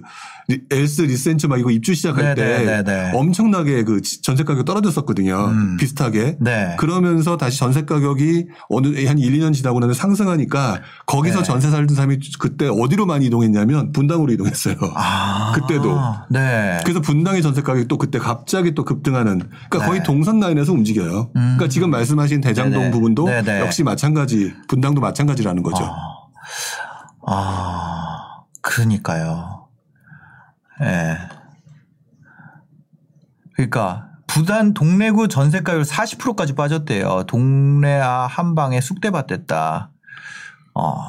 [0.70, 3.12] 엘스 리센츠 막 이거 입주 시작할 네, 때 네, 네, 네.
[3.14, 5.46] 엄청나게 그 지- 전세 가격 떨어졌었거든요.
[5.46, 5.76] 음.
[5.76, 6.38] 비슷하게.
[6.40, 6.76] 네.
[6.78, 11.44] 그러면서 다시 전세 가격이 어느 한 1, 2년 지나고 나면 상승하니까 거기서 네.
[11.44, 14.76] 전세 살던 사람이 그때 어디로 많이 이동했냐면 분당으로 이동했어요.
[14.94, 15.52] 아.
[15.56, 15.98] 그때도.
[16.30, 16.80] 네.
[16.84, 20.04] 그래서 분당의 전세 가격이 또 그때 갑자기 또 급등하는 그러니까 거의 네.
[20.04, 21.30] 동선 라인에서 움직여요.
[21.36, 21.40] 음.
[21.56, 22.90] 그러니까 지금 말씀하신 대장동 네네.
[22.92, 23.60] 부분도 네네.
[23.60, 25.84] 역시 마찬가지 분당도 마찬가지라는 거죠.
[25.84, 26.20] 아,
[27.26, 28.16] 아,
[28.62, 29.59] 그러니까요.
[30.82, 31.18] 예.
[33.54, 37.24] 그러니까 부산 동래구 전세가율 40%까지 빠졌대요.
[37.26, 39.90] 동래아 한방에 쑥대밭 됐다.
[40.74, 41.04] 어.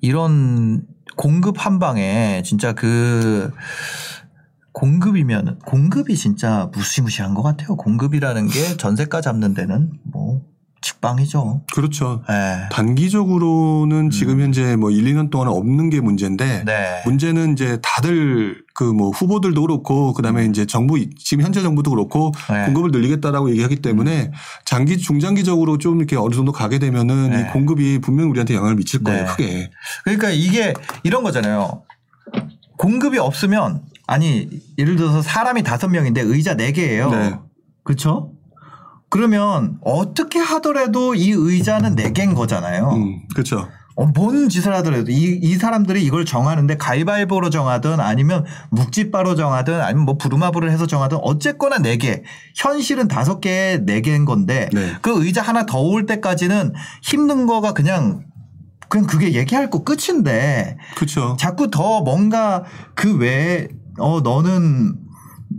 [0.00, 3.50] 이런 공급 한방에 진짜 그
[4.72, 7.76] 공급이면 공급이 진짜 무시무시한 것 같아요.
[7.76, 10.42] 공급이라는 게 전세가 잡는 데는 뭐
[10.82, 11.62] 직방이죠.
[11.72, 12.22] 그렇죠.
[12.30, 12.68] 예.
[12.70, 16.64] 단기적으로는 지금 현재 뭐 1, 2년 동안 없는 게 문제인데 음.
[16.66, 17.02] 네.
[17.04, 22.64] 문제는 이제 다들 그 뭐 후보들도 그렇고 그다음에 이제 정부 지금 현재 정부도 그렇고 네.
[22.64, 24.32] 공급을 늘리겠다라고 얘기하기 때문에
[24.64, 27.40] 장기 중장기적으로 좀 이렇게 어느 정도 가게 되면은 네.
[27.40, 29.24] 이 공급이 분명 우리한테 영향을 미칠 거예요.
[29.24, 29.30] 네.
[29.30, 29.70] 크게.
[30.04, 31.82] 그러니까 이게 이런 거잖아요.
[32.76, 37.10] 공급이 없으면 아니 예를 들어서 사람이 다섯 명인데 의자 네 개예요.
[37.10, 37.34] 네.
[37.84, 38.32] 그렇죠?
[39.10, 42.90] 그러면 어떻게 하더라도 이 의자는 네 개인 거잖아요.
[42.90, 43.68] 음, 그렇죠.
[43.96, 50.04] 어, 뭔 짓을 하더라도 이, 이 사람들이 이걸 정하는데 가위바위보로 정하든 아니면 묵찌바로 정하든 아니면
[50.04, 52.22] 뭐 부루마블을 해서 정하든 어쨌거나 네 개.
[52.54, 54.92] 현실은 다섯 개에 네 개인 건데 네.
[55.02, 58.24] 그 의자 하나 더 올 때까지는 힘든 거가 그냥
[58.88, 61.36] 그냥 그게 얘기할 거 끝인데 그렇죠.
[61.38, 63.68] 자꾸 더 뭔가 그 외에
[63.98, 64.94] 어 너는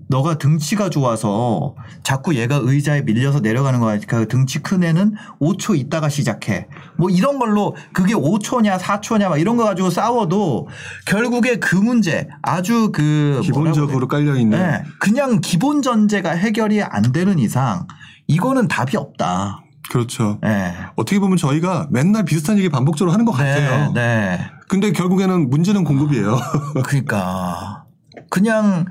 [0.09, 6.67] 너가 등치가 좋아서 자꾸 얘가 의자에 밀려서 내려가는 거니까 등치 큰 애는 5초 있다가 시작해.
[6.97, 10.67] 뭐 이런 걸로 그게 5초냐 4초냐 막 이런 거 가지고 싸워도
[11.05, 17.37] 결국에 그 문제 아주 그 기본적으로 깔려 있는 네, 그냥 기본 전제가 해결이 안 되는
[17.37, 17.85] 이상
[18.25, 19.63] 이거는 답이 없다.
[19.91, 20.39] 그렇죠.
[20.41, 20.73] 네.
[20.95, 23.91] 어떻게 보면 저희가 맨날 비슷한 얘기 반복적으로 하는 것 같아요.
[23.93, 24.51] 네, 네.
[24.67, 26.37] 근데 결국에는 문제는 공급이에요.
[26.83, 27.85] 그러니까
[28.29, 28.85] 그냥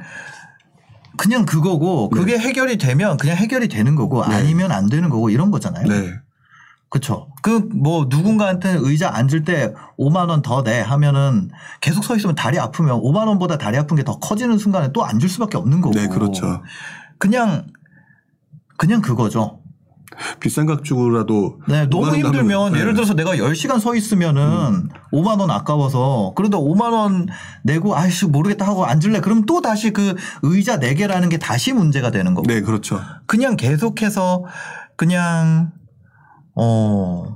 [1.19, 4.35] 그냥 그거고 그게 해결이 되면 그냥 해결이 되는 거고 네.
[4.37, 5.87] 아니면 안 되는 거고 이런 거잖아요.
[5.87, 6.15] 네.
[6.91, 7.29] 그렇죠.
[7.43, 11.51] 그 뭐 누군가한테 의자 앉을 때 5만 원 더 내 하면은
[11.83, 15.29] 계속 서 있으면 다리 아프면 5만 원보다 다리 아픈 게 더 커지는 순간에 또 앉을
[15.29, 15.95] 수밖에 없는 거고.
[15.95, 16.63] 네, 그렇죠.
[17.19, 17.67] 그냥
[18.79, 19.58] 그냥 그거죠.
[20.41, 22.95] 비싼 각 주고라도 네, 너무 5만 원 힘들면 하면, 예를 네.
[22.95, 27.29] 들어서 내가 10시간 서 있으면은 5만 원 아까워서 그러다 5만 원
[27.63, 29.21] 내고 아이씨 모르겠다 하고 앉을래.
[29.21, 32.47] 그럼 또 다시 그 의자 4개라는 게 다시 문제가 되는 거고.
[32.47, 33.01] 네, 그렇죠.
[33.27, 34.45] 그냥 계속해서
[34.97, 35.73] 그냥
[36.55, 37.33] 어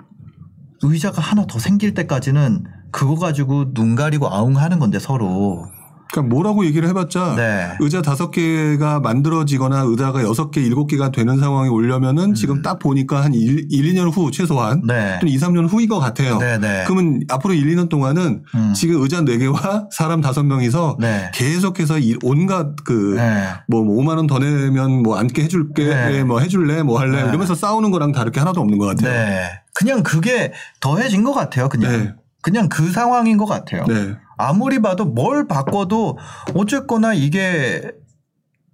[0.83, 5.67] 의자가 하나 더 생길 때까지는 그거 가지고 눈 가리고 아웅하는 건데 서로.
[6.13, 7.71] 그러니까 뭐라고 얘기를 해봤자 네.
[7.81, 13.25] 의자 다섯 개가 만들어지거나 의자가 여섯 개, 일곱 개가 되는 상황이 오려면은 지금 딱 보니까
[13.25, 14.87] 한 1, 1, 2년 후 최소한 음.
[14.87, 15.19] 네.
[15.21, 16.39] 또 2, 3년 후인 것 같아요.
[16.39, 16.85] 네, 네.
[16.87, 18.73] 그러면 앞으로 1, 2년 동안은 음.
[18.75, 21.31] 지금 의자 4개와 사람 5명이서 네.
[21.35, 23.49] 계속해서 이 온갖 그 네.
[23.67, 26.15] 뭐 5만 원 더 내면 뭐 앉게 해줄게, 네.
[26.19, 27.29] 예, 뭐 해줄래, 뭐 할래 네.
[27.29, 29.11] 이러면서 싸우는 거랑 다를 게 하나도 없는 것 같아요.
[29.11, 29.51] 네.
[29.75, 31.69] 그냥 그게 더해진 것 같아요.
[31.69, 31.91] 그냥.
[31.91, 32.13] 네.
[32.43, 33.85] 그냥 그 상황인 것 같아요.
[33.87, 34.17] 네.
[34.37, 36.19] 아무리 봐도 뭘 바꿔도
[36.55, 37.91] 어쨌거나 이게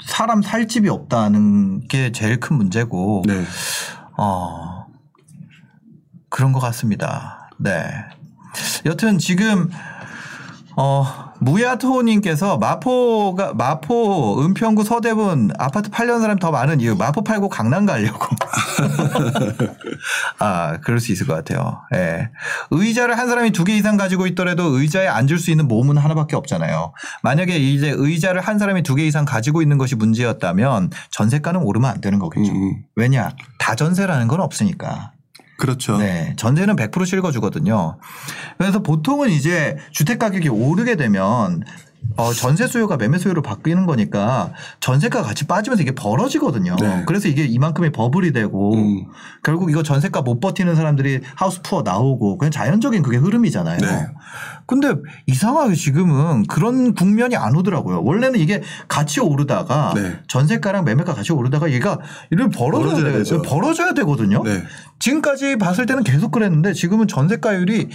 [0.05, 3.44] 사람 살 집이 없다는 게 제일 큰 문제고, 네.
[4.16, 4.87] 어,
[6.29, 7.51] 그런 것 같습니다.
[7.59, 7.90] 네.
[8.87, 9.71] 여튼 지금,
[10.77, 11.05] 어,
[11.40, 18.37] 무야토님께서 마포가, 마포 은평구 서대문 아파트 팔려는 사람이 더 많은 이유, 마포 팔고 강남 가려고.
[20.38, 21.80] 아, 그럴 수 있을 것 같아요.
[21.94, 22.30] 예.
[22.70, 26.92] 의자를 한 사람이 두 개 이상 가지고 있더라도 의자에 앉을 수 있는 몸은 하나밖에 없잖아요.
[27.22, 32.00] 만약에 이제 의자를 한 사람이 두 개 이상 가지고 있는 것이 문제였다면 전세가는 오르면 안
[32.00, 32.50] 되는 거겠죠.
[32.52, 33.30] 음, 왜냐?
[33.58, 35.12] 다전세라는 건 없으니까.
[35.58, 35.98] 그렇죠.
[35.98, 36.34] 네.
[36.36, 37.98] 전세는 100% 실거주거든요.
[38.58, 41.62] 그래서 보통은 이제 주택 가격이 오르게 되면
[42.16, 46.77] 어, 전세 수요가 매매 수요로 바뀌는 거니까 전세가 같이 빠지면서 이게 벌어지거든요.
[46.81, 47.05] 네.
[47.07, 49.07] 그래서 이게 이만큼의 버블이 되고 음.
[49.42, 53.79] 결국 이거 전세가 못 버티는 사람들이 하우스 푸어 나오고 그냥 자연적인 그게 흐름이잖아요.
[53.79, 54.07] 네.
[54.66, 54.94] 근데
[55.27, 58.03] 이상하게 지금은 그런 국면이 안 오더라고요.
[58.03, 60.18] 원래는 이게 같이 오르다가 네.
[60.29, 61.99] 전세가랑 매매가 같이 오르다가 얘가
[62.31, 63.42] 이를 벌어져야, 벌어져야 돼, 되죠.
[63.42, 64.42] 벌어져야 되거든요.
[64.42, 64.62] 네.
[64.99, 67.88] 지금까지 봤을 때는 계속 그랬는데 지금은 전세가율이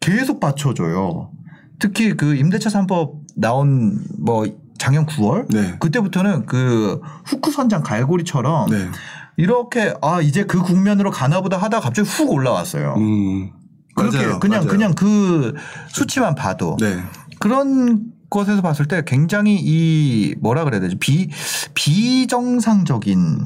[0.00, 1.30] 계속 받쳐줘요.
[1.78, 4.46] 특히 그 임대차 3법 나온 뭐
[4.78, 5.76] 작년 9월 네.
[5.78, 8.88] 그때부터는 그 후크 선장 갈고리처럼 네.
[9.36, 12.94] 이렇게 아 이제 그 국면으로 가나보다 하다가 갑자기 훅 올라왔어요.
[12.96, 13.52] 음.
[13.94, 14.40] 그렇게 맞아요.
[14.40, 14.70] 그냥 맞아요.
[14.70, 15.54] 그냥 그
[15.88, 16.98] 수치만 봐도 네.
[17.38, 21.30] 그런 것에서 봤을 때 굉장히 이 뭐라 그래야 되지 비
[21.74, 23.38] 비정상적인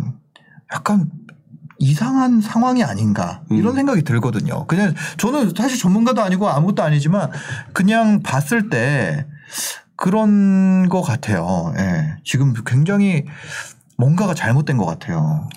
[0.73, 1.11] 약간
[1.79, 3.75] 이상한 상황이 아닌가 이런 음.
[3.75, 4.67] 생각이 들거든요.
[4.67, 7.31] 그냥 저는 사실 전문가도 아니고 아무것도 아니지만
[7.73, 9.27] 그냥 봤을 때
[9.97, 11.73] 그런 것 같아요.
[11.79, 12.17] 예.
[12.25, 13.25] 지금 굉장히
[13.97, 15.49] 뭔가가 잘못된 것 같아요.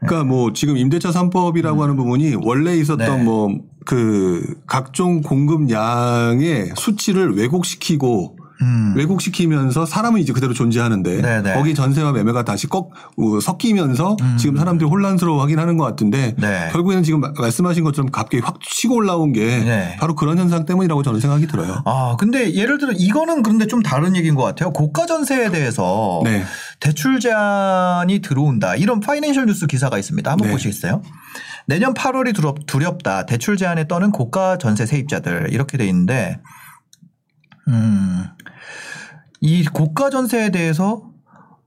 [0.00, 3.22] 그러니까 뭐 지금 임대차 3법이라고 하는 부분이 원래 있었던 네.
[3.22, 8.92] 뭐그 각종 공급량의 수치를 왜곡시키고 음.
[8.96, 11.54] 왜곡시키면서 사람은 이제 그대로 존재하는데 네네.
[11.54, 14.36] 거기 전세와 매매가 다시 꺾 어, 섞이면서 음.
[14.38, 16.68] 지금 사람들이 혼란스러워하긴 하는 것 같은데 네.
[16.72, 19.96] 결국에는 지금 마- 말씀하신 것처럼 갑자기 확 치고 올라온 게 네.
[19.98, 21.82] 바로 그런 현상 때문이라고 저는 생각이 들어요.
[21.86, 24.72] 아, 근데 예를 들어 이거는 그런데 좀 다른 얘기인 것 같아요.
[24.72, 26.44] 고가 전세에 대해서 네.
[26.80, 28.76] 대출 제한이 들어온다.
[28.76, 30.30] 이런 파이낸셜 뉴스 기사가 있습니다.
[30.30, 30.52] 한번 네.
[30.52, 31.02] 보시겠어요?
[31.66, 33.26] 내년 8월이 두렵, 두렵다.
[33.26, 36.40] 대출 제한에 떠는 고가 전세 세입자들 이렇게 돼 있는데
[37.68, 38.24] 음.
[39.40, 41.02] 이 고가 전세에 대해서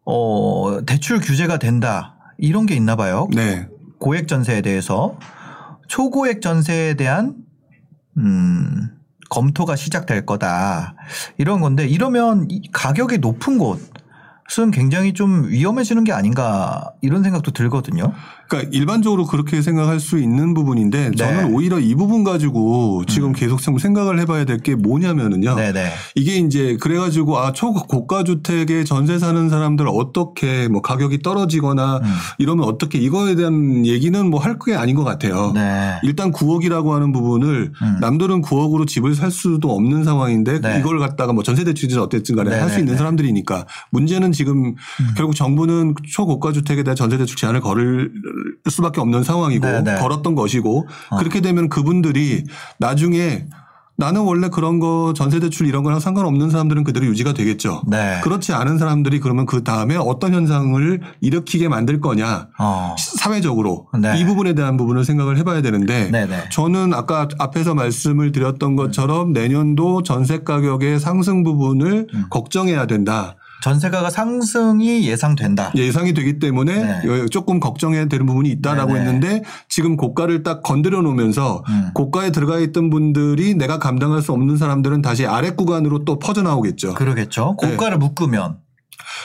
[0.05, 2.15] 어, 대출 규제가 된다.
[2.37, 3.27] 이런 게 있나 봐요.
[3.33, 3.67] 네.
[3.99, 5.17] 고액 전세에 대해서
[5.87, 7.35] 초고액 전세에 대한
[8.17, 8.89] 음,
[9.29, 10.95] 검토가 시작될 거다.
[11.37, 18.13] 이런 건데 이러면 이 가격이 높은 곳은 굉장히 좀 위험해지는 게 아닌가 이런 생각도 들거든요.
[18.53, 21.15] 그러니까 일반적으로 그렇게 생각할 수 있는 부분인데 네.
[21.15, 25.55] 저는 오히려 이 부분 가지고 지금 계속 좀 생각을 해봐야 될 게 뭐냐면은요.
[25.55, 25.91] 네네.
[26.15, 32.03] 이게 이제 그래가지고 아 초고가 주택에 전세 사는 사람들 어떻게 뭐 가격이 떨어지거나 음.
[32.37, 35.51] 이러면 어떻게 이거에 대한 얘기는 뭐 할 게 아닌 것 같아요.
[35.55, 35.95] 네.
[36.03, 37.97] 일단 9억이라고 하는 부분을 음.
[37.99, 40.77] 남들은 9억으로 집을 살 수도 없는 상황인데 네.
[40.79, 42.97] 이걸 갖다가 뭐 전세 대출이든 어쨌든 간에 네, 할수 네, 있는 네.
[42.99, 44.75] 사람들이니까 문제는 지금
[45.17, 48.11] 결국 정부는 초고가 주택에 대한 전세 대출 제한을 걸을
[48.69, 49.95] 수밖에 없는 상황이고 네, 네.
[49.95, 51.17] 걸었던 것이고 어.
[51.17, 52.43] 그렇게 되면 그분들이
[52.79, 53.45] 나중에
[53.95, 57.83] 나는 원래 그런 거 전세 대출 이런 거랑 상관없는 사람들은 그대로 유지가 되겠죠.
[57.87, 58.19] 네.
[58.23, 62.95] 그렇지 않은 사람들이 그러면 그 다음에 어떤 현상을 일으키게 만들 거냐 어.
[62.97, 64.19] 사회적으로 네.
[64.19, 66.49] 이 부분에 대한 부분을 생각을 해봐야 되는데 네네.
[66.49, 72.25] 저는 아까 앞에서 말씀을 드렸던 것처럼 내년도 전세 가격의 상승 부분을 음.
[72.31, 73.35] 걱정해야 된다.
[73.63, 75.71] 전세가가 상승이 예상된다.
[75.75, 77.25] 예상이 되기 때문에 네.
[77.31, 78.99] 조금 걱정해야 되는 부분이 있다라고 네네.
[78.99, 81.91] 했는데 지금 고가를 딱 건드려 놓으면서 음.
[81.93, 86.95] 고가에 들어가 있던 분들이 내가 감당할 수 없는 사람들은 다시 아래 구간으로 또 퍼져 나오겠죠.
[86.95, 87.55] 그러겠죠.
[87.55, 88.57] 고가를 묶으면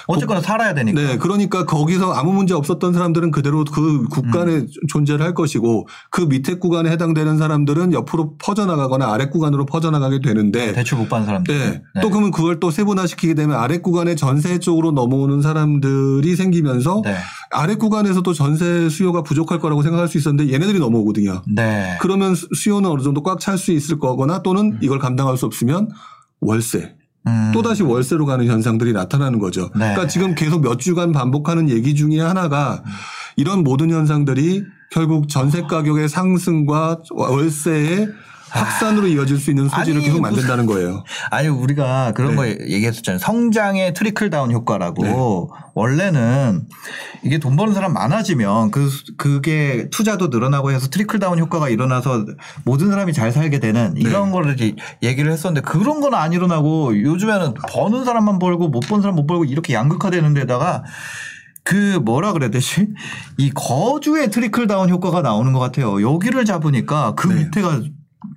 [0.06, 1.00] 어쨌거나 살아야 되니까.
[1.00, 4.66] 네, 그러니까 거기서 아무 문제 없었던 사람들은 그대로 그 구간에 음.
[4.88, 10.98] 존재를 할 것이고 그 밑에 구간에 해당되는 사람들은 옆으로 퍼져나가거나 아래 구간으로 퍼져나가게 되는데 대출
[10.98, 11.54] 못 받는 사람들.
[11.94, 12.00] 네.
[12.02, 17.16] 또 그러면 그걸 또 세분화시키게 되면 아래 구간에 전세 쪽으로 넘어오는 사람들이 생기면서 네.
[17.50, 21.42] 아래 구간에서도 전세 수요가 부족할 거라고 생각할 수 있었는데 얘네들이 넘어오거든요.
[21.54, 21.96] 네.
[22.00, 25.88] 그러면 수- 수요는 어느 정도 꽉 찰 수 있을 거거나 또는 이걸 감당할 수 없으면
[26.40, 26.94] 월세.
[27.26, 27.50] 음.
[27.52, 29.70] 또다시 월세로 가는 현상들이 나타나는 거죠.
[29.74, 29.80] 네.
[29.80, 32.82] 그러니까 지금 계속 몇 주간 반복하는 얘기 중에 하나가
[33.36, 38.08] 이런 모든 현상들이 결국 전세 가격의 상승과 월세의
[38.50, 41.04] 확산으로 이어질 수 있는 소지를 아니, 계속 만든다는 거예요.
[41.30, 42.36] 아니 우리가 그런 네.
[42.36, 43.18] 거 얘기했었잖아요.
[43.18, 45.02] 성장의 trickle down 효과라고.
[45.04, 45.14] 네.
[45.74, 46.66] 원래는
[47.22, 52.26] 이게 돈 버는 사람 많아지면 그 그게 투자도 늘어나고 해서 trickle down 효과가 일어나서
[52.64, 54.32] 모든 사람이 잘 살게 되는 이런 네.
[54.32, 54.56] 거를
[55.02, 59.44] 얘기를 했었는데 그런 건 안 일어나고 요즘에는 버는 사람만 벌고 못 버는 사람 못 벌고
[59.44, 60.82] 이렇게 양극화되는 데다가
[61.64, 62.88] 그 뭐라 그래야 되지?
[63.36, 66.00] 이 거주의 trickle down 효과가 나오는 것 같아요.
[66.00, 67.44] 여기를 잡으니까 그 네.
[67.44, 67.82] 밑에가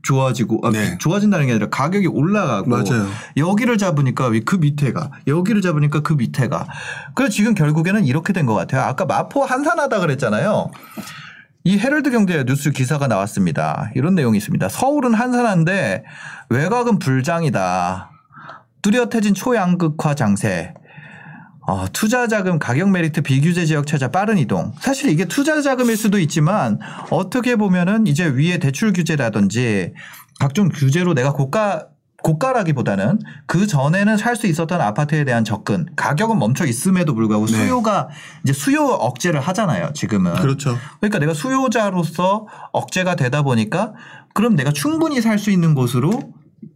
[0.03, 0.97] 좋아지고 아, 네.
[0.99, 3.07] 좋아진다는 게 아니라 가격이 올라가고 맞아요.
[3.37, 6.67] 여기를 잡으니까 그 밑에가 여기를 잡으니까 그 밑에가
[7.15, 8.81] 그래서 지금 결국에는 이렇게 된 것 같아요.
[8.81, 10.71] 아까 마포 한산하다 그랬잖아요.
[11.63, 13.91] 이 헤럴드 경제 뉴스 기사가 나왔습니다.
[13.95, 14.67] 이런 내용이 있습니다.
[14.69, 16.03] 서울은 한산한데
[16.49, 18.09] 외곽은 불장이다.
[18.81, 20.73] 뚜렷해진 초양극화 장세.
[21.71, 24.73] 어, 투자 자금 가격 메리트 비규제 지역 찾아 빠른 이동.
[24.81, 26.79] 사실 이게 투자 자금일 수도 있지만
[27.09, 29.93] 어떻게 보면은 이제 위에 대출 규제라든지
[30.37, 31.87] 각종 규제로 내가 고가
[32.23, 37.53] 고가라기보다는 그 전에는 살 수 있었던 아파트에 대한 접근 가격은 멈춰 있음에도 불구하고 네.
[37.53, 38.09] 수요가
[38.43, 40.77] 이제 수요 억제를 하잖아요 지금은 그렇죠.
[40.99, 43.93] 그러니까 내가 수요자로서 억제가 되다 보니까
[44.35, 46.11] 그럼 내가 충분히 살 수 있는 곳으로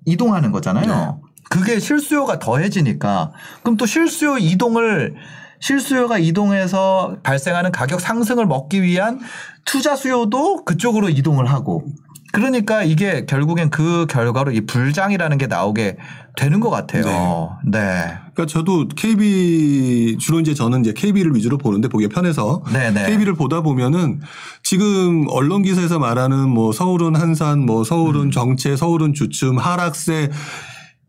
[0.06, 0.86] 이동하는 거잖아요.
[1.22, 1.25] 네.
[1.50, 3.32] 그게 실수요가 더해지니까
[3.62, 5.16] 그럼 또 실수요 이동을
[5.60, 9.20] 실수요가 이동해서 발생하는 가격 상승을 먹기 위한
[9.64, 11.86] 투자 수요도 그쪽으로 이동을 하고
[12.36, 15.96] 그러니까 이게 결국엔 그 결과로 이 불장이라는 게 나오게
[16.36, 17.58] 되는 것 같아요.
[17.66, 18.18] 네.
[18.34, 23.06] 그러니까 저도 KB 주로 이제 저는 이제 KB를 위주로 보는데 보기에 편해서 네, 네.
[23.06, 24.20] KB를 보다 보면은
[24.64, 27.84] 지금 언론 기사에서 말하는 뭐 서울은 한산, 뭐 음.
[27.86, 30.30] 서울은 정체, 서울은 주춤, 하락세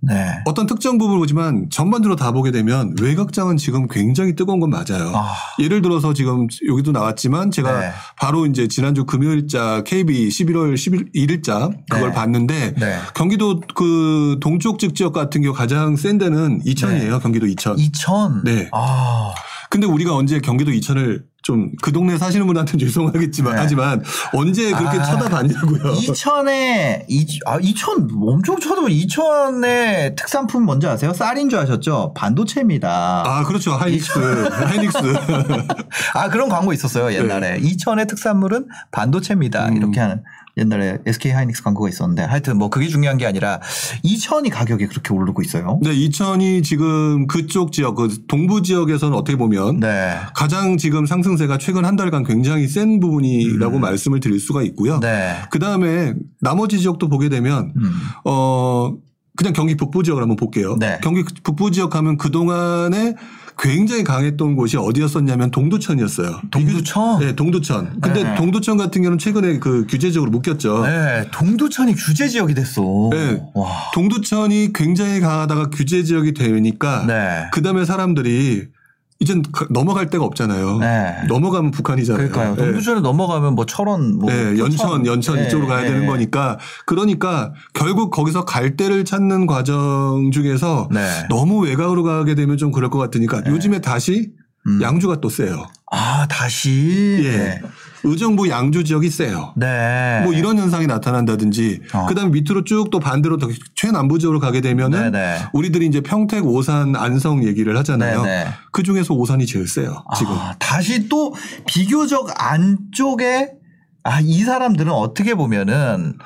[0.06, 0.42] 네.
[0.44, 5.12] 어떤 특정 부분을 보지만 전반적으로 다 보게 되면 외곽장은 지금 굉장히 뜨거운 건 맞아요.
[5.14, 5.32] 아.
[5.58, 7.90] 예를 들어서 지금 여기도 나왔지만 제가 네.
[8.18, 12.14] 바로 이제 지난주 금요일자 KB 11월 11일자 그걸 네.
[12.14, 12.98] 봤는데 네.
[13.14, 17.18] 경기도 그 동쪽 지역 같은 경우 가장 센 데는 이천이에요.
[17.20, 17.78] 경기도 이천.
[17.78, 18.44] 2000.
[18.44, 18.68] 네.
[18.72, 19.32] 아.
[19.70, 23.60] 근데 우리가 언제 경기도 이천을 좀 그 동네 사시는 분한테는 죄송하겠지만 네.
[23.60, 25.02] 하지만 언제 그렇게 아.
[25.02, 25.92] 쳐다봤냐고요.
[25.92, 31.12] 이천에 이, 아 이천 엄청 쳐도 이천의 특산품 뭔지 아세요?
[31.12, 32.12] 쌀인 줄 아셨죠?
[32.14, 33.22] 반도체입니다.
[33.24, 34.18] 아 그렇죠 하이닉스
[34.50, 34.98] 하이닉스
[36.14, 39.76] 아 그런 광고 있었어요 옛날에 이천의 특산물은 반도체입니다 음.
[39.76, 40.22] 이렇게 하는
[40.58, 43.60] 옛날에 SK 하이닉스 광고가 있었는데 하여튼 뭐 그게 중요한 게 아니라
[44.02, 45.78] 이천이 가격이 그렇게 오르고 있어요.
[45.82, 50.16] 네, 이천이 지금 그쪽 지역, 그 동부 지역에서는 어떻게 보면 네.
[50.34, 54.94] 가장 지금 상승세가 최근 한 달간 굉장히 센 부분이라고 말씀을 드릴 수가 있고요.
[54.94, 55.00] 음.
[55.00, 55.36] 네.
[55.50, 57.92] 그 다음에 나머지 지역도 보게 되면 음.
[58.24, 58.94] 어
[59.36, 60.76] 그냥 경기 북부 지역을 한번 볼게요.
[60.80, 60.98] 네.
[61.02, 63.14] 경기 북부 지역 하면 그 동안에
[63.58, 66.42] 굉장히 강했던 곳이 어디였었냐면 동두천이었어요.
[66.50, 67.20] 동두천?
[67.20, 68.00] 네, 동두천.
[68.00, 68.34] 근데 네.
[68.34, 70.84] 동두천 같은 경우는 최근에 그 규제적으로 묶였죠.
[70.84, 71.28] 네.
[71.32, 72.82] 동두천이 규제 지역이 됐어.
[73.12, 73.42] 네.
[73.54, 73.90] 와.
[73.94, 77.46] 동두천이 굉장히 강하다가 규제 지역이 되니까 네.
[77.52, 78.66] 그 다음에 사람들이
[79.18, 80.78] 이젠 가- 넘어갈 데가 없잖아요.
[80.78, 81.16] 네.
[81.28, 82.28] 넘어가면 북한이잖아요.
[82.30, 82.54] 그러니까요.
[82.56, 82.64] 네.
[82.72, 85.88] 동두천에 넘어가면 뭐 철원, 뭐 네, 연천, 연천 네, 이쪽으로 가야 네.
[85.88, 91.00] 되는 거니까 그러니까 결국 거기서 갈 데를 찾는 과정 중에서 네.
[91.30, 94.32] 너무 외곽으로 가게 되면 좀 그럴 것 같으니까 요즘에 다시
[94.66, 94.82] 음.
[94.82, 95.68] 양주가 또 세요.
[95.90, 97.20] 아 다시.
[97.24, 97.60] 예.
[98.04, 99.52] 의정부 양주 지역이 세요.
[99.56, 100.20] 네.
[100.24, 102.06] 뭐 이런 현상이 나타난다든지 어.
[102.06, 105.38] 그다음에 밑으로 쭉 또 반대로 더 최남부 지역으로 가게 되면은 네네.
[105.52, 108.22] 우리들이 이제 평택, 오산, 안성 얘기를 하잖아요.
[108.22, 108.46] 네네.
[108.72, 110.04] 그 중에서 오산이 제일 세요.
[110.16, 110.32] 지금.
[110.34, 111.34] 아, 다시 또
[111.66, 113.52] 비교적 안쪽에
[114.04, 116.16] 아 이 사람들은 어떻게 보면은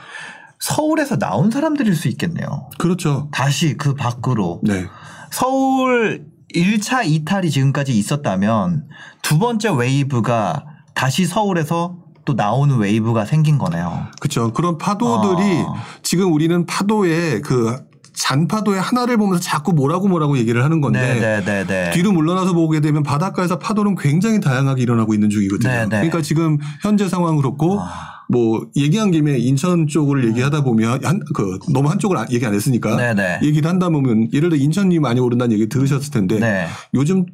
[0.59, 2.69] 서울에서 나온 사람들일 수 있겠네요.
[2.79, 3.29] 그렇죠.
[3.33, 4.87] 다시 그 밖으로 네.
[5.31, 8.89] 서울 1차 이탈이 지금까지 있었다면
[9.23, 14.07] 두 번째 웨이브가 다시 서울에서 또 나오는 웨이브가 생긴 거네요.
[14.21, 14.53] 그렇죠.
[14.53, 15.75] 그런 파도들이 아.
[16.03, 17.77] 지금 우리는 파도에 그
[18.13, 21.91] 잔파도의 하나를 보면서 자꾸 뭐라고 뭐라고 얘기를 하는 건데 네, 네, 네, 네.
[21.93, 25.71] 뒤로 물러나서 보게 되면 바닷가에서 파도는 굉장히 다양하게 일어나고 있는 중이거든요.
[25.71, 25.89] 네, 네.
[25.89, 28.20] 그러니까 지금 현재 상황 그렇고 아.
[28.31, 32.97] 뭐 얘기한 김에 인천 쪽을 얘기하다 보면 한 그 너무 한쪽을 아- 얘기 안 했으니까
[32.97, 33.39] 네, 네.
[33.43, 36.67] 얘기를 한다 보면 예를 들어 인천이 많이 오른다는 얘기 들으셨을 텐데 네.
[36.95, 37.27] 요즘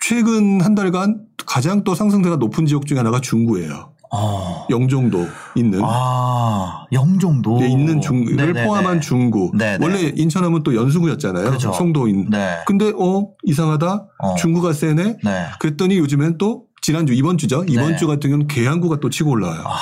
[0.00, 3.92] 최근 한 달간 가장 또 상승세가 높은 지역 중에 하나가 중구예요.
[4.10, 4.66] 어.
[4.70, 7.58] 영종도 있는 아, 영종도.
[7.60, 8.64] 예, 있는 중을 네네네.
[8.64, 9.52] 포함한 중구.
[9.58, 9.84] 네네.
[9.84, 11.44] 원래 인천하면 또 연수구였잖아요.
[11.44, 11.72] 그렇죠.
[11.74, 12.30] 송도인.
[12.30, 12.56] 네.
[12.66, 14.06] 근데 어 이상하다.
[14.20, 14.34] 어.
[14.36, 15.16] 중구가 세네.
[15.22, 15.46] 네.
[15.60, 17.66] 그랬더니 요즘엔 또 지난주 이번 주죠.
[17.68, 17.96] 이번 네.
[17.96, 19.60] 주 같은 경우는 계양구가 또 치고 올라와요.
[19.62, 19.76] 아,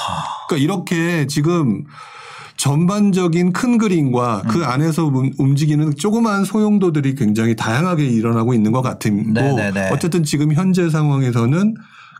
[0.48, 1.84] 그러니까 이렇게 지금
[2.56, 4.64] 전반적인 큰 그림과 그 음.
[4.64, 9.40] 안에서 움- 움직이는 조그마한 소용도들이 굉장히 다양하게 일어나고 있는 것 같은 거.
[9.40, 9.90] 네네네.
[9.92, 11.74] 어쨌든 지금 현재 상황에서는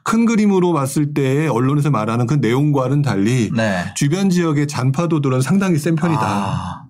[0.05, 3.87] 큰 그림으로 봤을 때 언론에서 말하는 그 내용과는 달리 네.
[3.97, 6.23] 주변 지역의 잔파도들은 상당히 센 편이다.
[6.23, 6.86] 아.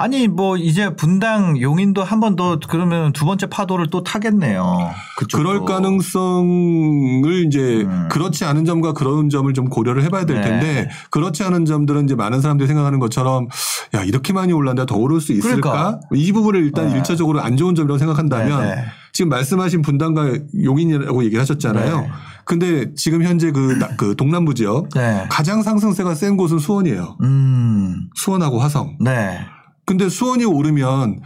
[0.00, 4.90] 아니 뭐 이제 분당 용인도 한 번 더 그러면 두 번째 파도를 또 타겠네요.
[5.18, 5.42] 그쪽도.
[5.42, 8.08] 그럴 가능성을 이제 음.
[8.10, 10.42] 그렇지 않은 점과 그런 점을 좀 고려를 해봐야 될 네.
[10.48, 13.48] 텐데 그렇지 않은 점들은 이제 많은 사람들이 생각하는 것처럼
[13.94, 15.60] 야 이렇게 많이 올랐는데 더 오를 수 있을까?
[15.60, 16.00] 그러니까.
[16.14, 16.96] 이 부분을 일단 네.
[16.96, 18.84] 일차적으로 안 좋은 점이라고 생각한다면 네, 네.
[19.12, 22.00] 지금 말씀하신 분당과 용인이라고 얘기를 하셨잖아요.
[22.02, 22.08] 네.
[22.44, 25.26] 근데 지금 현재 그, 나- 그 동남부 지역 네.
[25.28, 27.16] 가장 상승세가 센 곳은 수원이에요.
[27.22, 28.08] 음.
[28.14, 28.96] 수원하고 화성.
[29.00, 29.40] 네.
[29.88, 31.20] 근데 수원이 오르면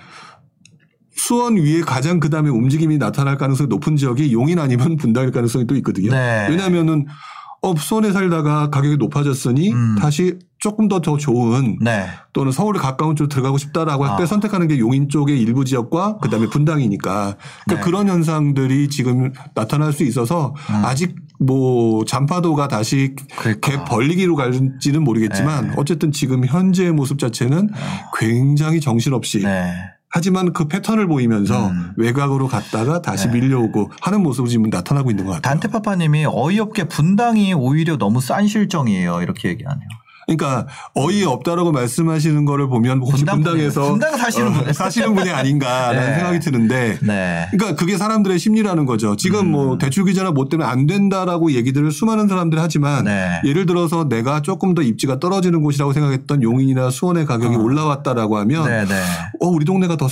[1.16, 5.74] 수원 위에 가장 그 다음에 움직임이 나타날 가능성이 높은 지역이 용인 아니면 분당일 가능성이 또
[5.76, 6.12] 있거든요.
[6.12, 6.46] 네.
[6.48, 7.06] 왜냐하면은
[7.60, 9.96] 어, 수원에 살다가 가격이 높아졌으니 음.
[9.98, 12.06] 다시 조금 더 더 좋은 네.
[12.32, 14.26] 또는 서울에 가까운 쪽으로 들어가고 싶다라고 할때 아.
[14.26, 17.80] 선택하는 게 용인 쪽의 일부 지역과 그다음에 분당이니까 그러니까 네.
[17.80, 20.84] 그런 현상들이 지금 나타날 수 있어서 음.
[20.84, 23.70] 아직 뭐 잔파도가 다시 그러니까.
[23.70, 25.72] 개 벌리기로 갈지는 모르겠지만 네.
[25.76, 27.70] 어쨌든 지금 현재의 모습 자체는
[28.18, 29.74] 굉장히 정신없이 네.
[30.14, 31.93] 하지만 그 패턴을 보이면서 음.
[31.97, 33.41] 외곽으로 갔다가 다시 네.
[33.41, 35.55] 밀려오고 하는 모습이 지금 나타나고 있는 것 같아요.
[35.55, 39.22] 단테파파님이 어이없게 분당이 오히려 너무 싼 실정이에요.
[39.22, 39.89] 이렇게 얘기하네요.
[40.26, 44.72] 그러니까 어이없다라고 말씀하시는 거를 보면 혹시 분당 분당에서 분당 사시는 분.
[44.72, 46.14] 사시는 분이 아닌가라는 네.
[46.14, 47.48] 생각이 드는데 네.
[47.50, 49.16] 그러니까 그게 사람들의 심리라는 거죠.
[49.16, 49.50] 지금 음.
[49.52, 53.40] 뭐 대출 규제나 뭐 때문에 안 된다라고 얘기들을 수많은 사람들이 하지만 네.
[53.44, 57.58] 예를 들어서 내가 조금 더 입지가 떨어지는 곳이라고 생각했던 용인이나 수원의 가격이 어.
[57.58, 58.94] 올라왔다라고 하면 네, 네.
[59.40, 60.08] 어 우리 동네가 더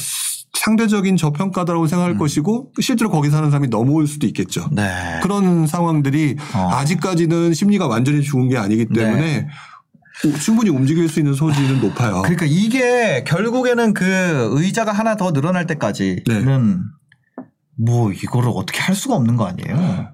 [0.58, 2.18] 상대적인 저평가다라고 생각할 음.
[2.18, 4.68] 것이고 실제로 거기 사는 사람이 넘어올 수도 있겠죠.
[4.72, 5.20] 네.
[5.22, 6.68] 그런 상황들이 어.
[6.72, 9.48] 아직까지는 심리가 완전히 죽은 게 아니기 때문에 네.
[10.40, 12.22] 충분히 움직일 수 있는 소지는 높아요.
[12.22, 14.04] 그러니까 이게 결국에는 그
[14.52, 17.44] 의자가 하나 더 늘어날 때까지는 네.
[17.76, 20.08] 뭐 이거를 어떻게 할 수가 없는 거 아니에요?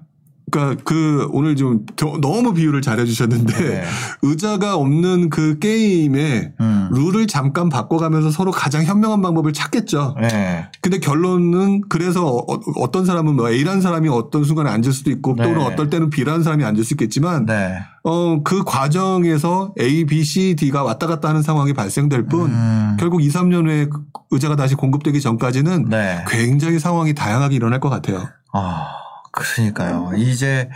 [0.49, 3.83] 그러니까 그 오늘 좀 더- 너무 비유를 잘해 주셨는데 네.
[4.21, 6.87] 의자가 없는 그 게임에 음.
[6.93, 10.15] 룰을 잠깐 바꿔가면서 서로 가장 현명한 방법을 찾겠죠.
[10.21, 10.67] 네.
[10.81, 15.43] 근데 결론은 그래서 어, 떤 사람은 뭐 A라는 사람이 어떤 순간에 앉을 수도 있고 네.
[15.43, 17.79] 또는 어떨 때는 B라는 사람이 앉을 수 있겠지만 네.
[18.09, 22.97] 어, 그 과정에서 A, B, C, D가 왔다 갔다 하는 상황이 발생될 뿐 음.
[22.97, 24.01] 결국 2, 3년 후에 그
[24.31, 26.23] 의자가 다시 공급되기 전까지는 네.
[26.29, 28.29] 굉장히 상황이 다양하게 일어날 것 같아요.
[28.53, 28.93] 아,
[29.33, 30.11] 그러니까요.
[30.15, 30.69] 이제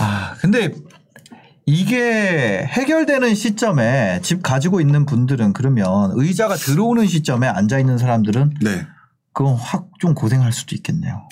[0.00, 0.72] 아, 근데
[1.64, 8.86] 이게 해결되는 시점에 집 가지고 있는 분들은 그러면 의자가 들어오는 시점에 앉아 있는 사람들은 네.
[9.32, 11.28] 그건 확 좀 고생할 수도 있겠네요.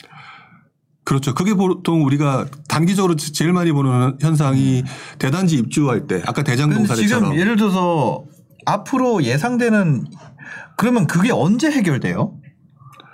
[1.05, 1.35] 그렇죠.
[1.35, 4.85] 그게 보통 우리가 단기적으로 제- 제일 많이 보는 현상이
[5.19, 8.25] 대단지 입주할 때 아까 대장 근데 동사례처럼 지금 예를 들어서
[8.67, 10.05] 앞으로 예상되는
[10.77, 12.35] 그러면 그게 언제 해결돼요?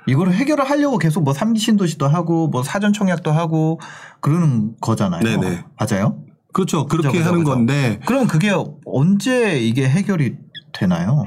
[0.06, 3.80] 이거를 해결을 하려고 계속 뭐 삼기 신도시도 하고 뭐 사전 청약도 하고
[4.20, 5.22] 그러는 거잖아요.
[5.22, 5.64] 네네.
[5.78, 6.18] 맞아요?
[6.52, 6.86] 그렇죠.
[6.86, 7.50] 그렇게 그죠, 하는 그죠.
[7.52, 8.52] 건데 그럼 그게
[8.86, 10.36] 언제 이게 해결이
[10.80, 11.26] 되나요?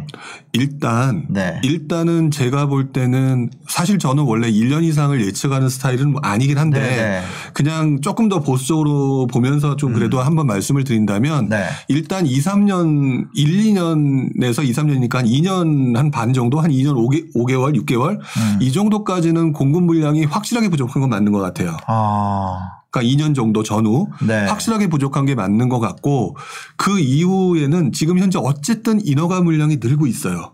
[0.53, 1.59] 일단 네.
[1.63, 7.21] 일단은 제가 볼 때는 사실 저는 원래 1년 이상을 예측하는 스타일은 뭐 아니긴 한데 네네.
[7.53, 11.49] 그냥 조금 더 보수적으로 보면서 좀 그래도 한번 말씀을 드린다면 음.
[11.49, 11.65] 네.
[11.87, 17.33] 일단 2, 3년, 1, 2년에서 2, 3년이니까 한 2년 한 반 정도, 한 2년 5개,
[17.35, 18.57] 5개월, 6개월 음.
[18.61, 21.77] 이 정도까지는 공급 물량이 확실하게 부족한 건 맞는 것 같아요.
[21.87, 22.82] 아.
[22.93, 24.45] 그러니까 2년 정도 전후 네.
[24.45, 26.37] 확실하게 부족한 게 맞는 것 같고
[26.77, 30.53] 그 이후에는 지금 현재 어쨌든 인허가 물량이 늘고 있어요.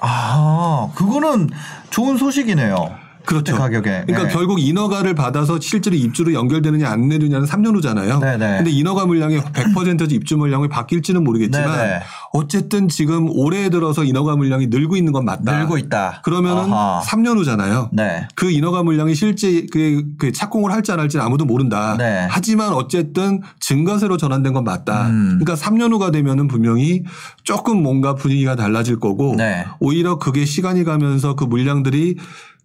[0.00, 1.50] 아, 그거는
[1.90, 3.03] 좋은 소식이네요.
[3.24, 3.56] 그렇죠.
[3.56, 4.04] 가격에.
[4.06, 4.34] 그러니까 네.
[4.34, 8.20] 결국 인허가를 받아서 실제로 입주로 연결되느냐 안 되느냐는 3년 후잖아요.
[8.20, 8.56] 네네.
[8.58, 12.00] 근데 인허가 물량이 100% 입주 물량이 바뀔지는 모르겠지만 네네.
[12.32, 15.58] 어쨌든 지금 올해 들어서 인허가 물량이 늘고 있는 건 맞다.
[15.58, 16.20] 늘고 있다.
[16.24, 17.02] 그러면은 아하.
[17.04, 17.90] 3년 후잖아요.
[17.92, 18.26] 네.
[18.34, 21.96] 그 인허가 물량이 실제 그, 그 착공을 할지 안 할지는 아무도 모른다.
[21.96, 22.26] 네.
[22.30, 25.08] 하지만 어쨌든 증가세로 전환된 건 맞다.
[25.08, 25.38] 음.
[25.40, 27.04] 그러니까 3년 후가 되면은 분명히
[27.42, 29.64] 조금 뭔가 분위기가 달라질 거고 네.
[29.80, 32.16] 오히려 그게 시간이 가면서 그 물량들이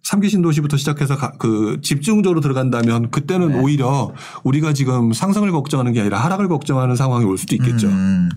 [0.04, 3.58] 3기 신도시부터 시작해서 가- 그 집중적으로 들어간다면 그때는 네.
[3.60, 4.12] 오히려
[4.44, 7.88] 우리가 지금 상승을 걱정하는 게 아니라 하락을 걱정하는 상황이 올 수도 있겠죠.
[7.88, 8.28] 음.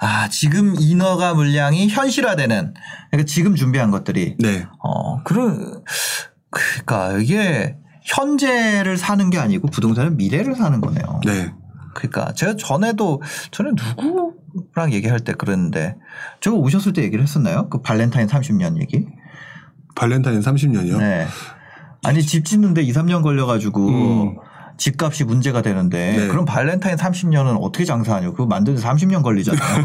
[0.00, 2.74] 아, 지금 인허가 물량이 현실화되는
[3.10, 4.66] 그러니까 지금 준비한 것들이 네.
[4.82, 5.82] 어, 그런
[6.50, 11.20] 그러니까 이게 현재를 사는 게 아니고 부동산은 미래를 사는 거네요.
[11.26, 11.52] 네.
[11.94, 13.70] 그러니까 제가 전에도 전에
[14.54, 15.96] 누구랑 얘기할 때 그랬는데
[16.40, 17.68] 제가 오셨을 때 얘기를 했었나요?
[17.68, 19.06] 그 발렌타인 30년 얘기?
[20.00, 20.98] 발렌타인 30년이요.
[20.98, 21.26] 네.
[22.04, 24.36] 아니 집 짓는데 2, 3년 걸려가지고 음.
[24.78, 26.26] 집값이 문제가 되는데 네.
[26.28, 28.30] 그럼 발렌타인 30년은 어떻게 장사하냐?
[28.30, 29.84] 그거 만드는데 30년 걸리잖아요.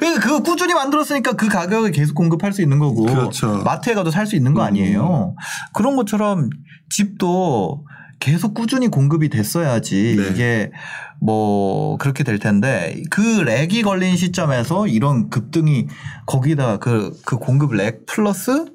[0.00, 3.62] 그러니까 그거 꾸준히 만들었으니까 그 가격에 계속 공급할 수 있는 거고 그렇죠.
[3.64, 5.36] 마트에 가도 살 수 있는 거 아니에요.
[5.72, 6.50] 그런 것처럼
[6.90, 7.84] 집도
[8.18, 10.28] 계속 꾸준히 공급이 됐어야지 네.
[10.28, 10.72] 이게
[11.20, 15.86] 뭐 그렇게 될 텐데 그 lag이 걸린 시점에서 이런 급등이
[16.26, 18.66] 거기다 그, 그 공급 lag 플러스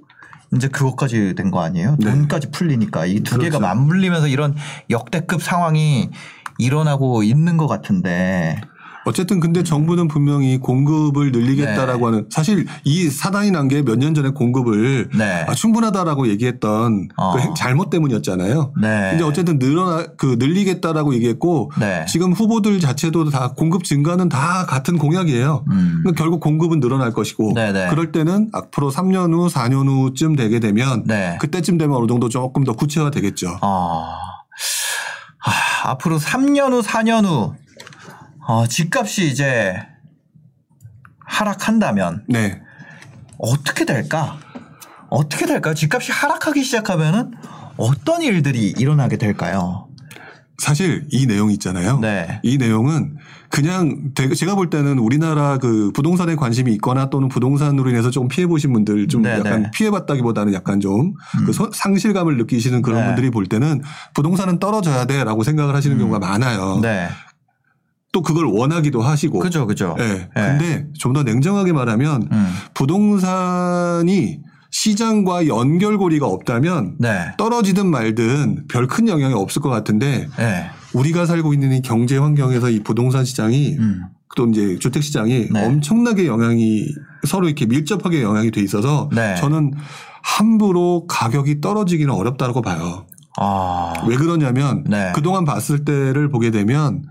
[0.56, 1.96] 이제 그것까지 된 거 아니에요?
[2.00, 2.12] 네.
[2.12, 3.60] 돈까지 풀리니까 이두 개가 그렇죠.
[3.60, 4.56] 맞물리면서 이런
[4.90, 6.10] 역대급 상황이
[6.58, 8.60] 일어나고 있는 것 같은데
[9.06, 12.06] 어쨌든 근데 정부는 분명히 공급을 늘리겠다라고 네.
[12.18, 15.46] 하는 사실 이 사단이 난 게 몇 년 전에 공급을 네.
[15.48, 17.34] 아, 충분하다라고 얘기했던 어.
[17.34, 18.74] 그 행- 잘못 때문이었잖아요.
[18.82, 19.08] 네.
[19.12, 22.06] 근데 어쨌든 늘어나 그 늘리겠다라고 얘기했고 네.
[22.08, 25.66] 지금 후보들 자체도 다 공급 증가는 다 같은 공약이에요.
[25.72, 26.00] 음.
[26.04, 27.54] 그러니까 결국 공급은 늘어날 것이고.
[27.90, 31.38] 그럴 때는 앞으로 3년 후, 4년 후쯤 되게 되면 네.
[31.42, 33.58] 그때쯤 되면 어느 정도 조금 더 구체화 되겠죠.
[33.62, 34.18] 아,
[35.46, 37.54] 아, 앞으로 3년 후, 4년 후,
[38.48, 39.76] 어, 집값이 이제
[41.26, 42.62] 하락한다면 네.
[43.38, 44.38] 어떻게 될까?
[45.10, 45.74] 어떻게 될까요?
[45.74, 47.34] 집값이 하락하기 시작하면은
[47.78, 49.88] 어떤 일들이 일어나게 될까요?
[50.62, 52.00] 사실 이 내용 있잖아요.
[52.00, 52.40] 네.
[52.44, 53.18] 이 내용은
[53.50, 58.72] 그냥 제가 볼 때는 우리나라 그 부동산에 관심이 있거나 또는 부동산으로 인해서 조금 피해 보신
[58.72, 59.72] 분들 좀 네, 약간 네.
[59.74, 61.70] 피해 봤다기보다는 약간 좀그 음.
[61.74, 63.06] 상실감을 느끼시는 그런 네.
[63.08, 63.82] 분들이 볼 때는
[64.14, 66.80] 부동산은 떨어져야 돼라고 생각을 하시는 경우가 많아요.
[66.82, 67.10] 네.
[68.12, 69.40] 또 그걸 원하기도 하시고.
[69.40, 69.96] 그죠, 그죠.
[70.00, 70.04] 예.
[70.04, 70.30] 네.
[70.34, 72.48] 근데 좀 더 냉정하게 말하면 음.
[72.74, 74.40] 부동산이
[74.74, 77.26] 시장과 연결고리가 없다면 네.
[77.38, 80.66] 떨어지든 말든 별 큰 영향이 없을 것 같은데 네.
[80.94, 84.02] 우리가 살고 있는 이 경제 환경에서 이 부동산 시장이 음.
[84.36, 85.66] 또 이제 주택 시장이 네.
[85.66, 86.86] 엄청나게 영향이
[87.28, 89.36] 서로 이렇게 밀접하게 영향이 돼 있어서 네.
[89.36, 89.74] 저는
[90.24, 93.06] 함부로 가격이 떨어지기는 어렵다고 봐요.
[93.38, 93.94] 아.
[94.08, 95.12] 왜 그러냐면 네.
[95.16, 97.04] 그동안 봤을 때를 보게 되면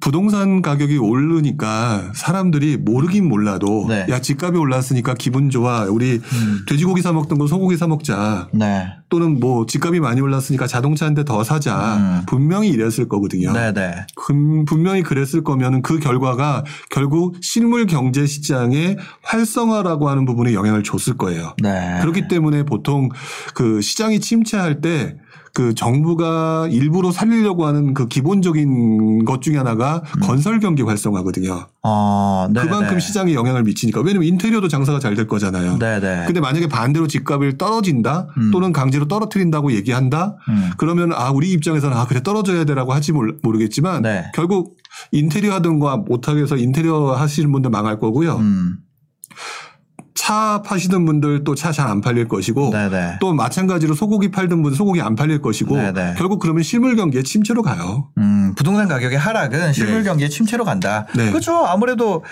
[0.00, 4.06] 부동산 가격이 오르니까 사람들이 모르긴 몰라도 네.
[4.08, 6.64] 야 집값이 올랐으니까 기분 좋아 우리 음.
[6.68, 8.86] 돼지고기 사 먹던 거 소고기 사 먹자 네.
[9.08, 12.22] 또는 뭐 집값이 많이 올랐으니까 자동차 한 대 더 사자 음.
[12.26, 13.52] 분명히 이랬을 거거든요.
[13.52, 14.06] 네, 네.
[14.14, 21.16] 금- 분명히 그랬을 거면은 그 결과가 결국 실물 경제 시장의 활성화라고 하는 부분에 영향을 줬을
[21.16, 21.54] 거예요.
[21.60, 21.98] 네.
[22.00, 23.08] 그렇기 때문에 보통
[23.54, 25.16] 그 시장이 침체할 때
[25.54, 31.66] 그 정부가 일부러 살리려고 하는 그 기본적인 것 중에 하나가 건설 경기 활성화거든요.
[31.82, 32.60] 어, 네.
[32.62, 33.00] 그만큼 네.
[33.00, 35.78] 시장에 영향을 미치니까 왜냐면 인테리어도 장사가 잘 될 거잖아요.
[35.78, 36.22] 네, 네.
[36.26, 38.50] 근데 만약에 반대로 집값이 떨어진다 음.
[38.52, 40.70] 또는 강제로 떨어뜨린다고 얘기한다 음.
[40.76, 44.30] 그러면 아 우리 입장에서는 아 그래 떨어져야 되라고 몰- 모르겠지만 네.
[44.34, 44.76] 결국
[45.12, 48.38] 인테리어 하던 거 못하게 해서 인테리어 하시는 분들 망할 거고요.
[50.18, 50.28] 음.
[50.28, 53.18] 차 파시던 분들 또 차 잘 안 팔릴 것이고 네네.
[53.20, 56.14] 또 마찬가지로 소고기 팔던 분 소고기 안 팔릴 것이고 네네.
[56.18, 58.08] 결국 그러면 실물 경기에 침체로 가요.
[58.18, 60.02] 음, 부동산 가격의 하락은 실물 네.
[60.04, 61.06] 경기의 침체로 간다.
[61.14, 61.30] 네.
[61.30, 61.56] 그렇죠.
[61.66, 62.24] 아무래도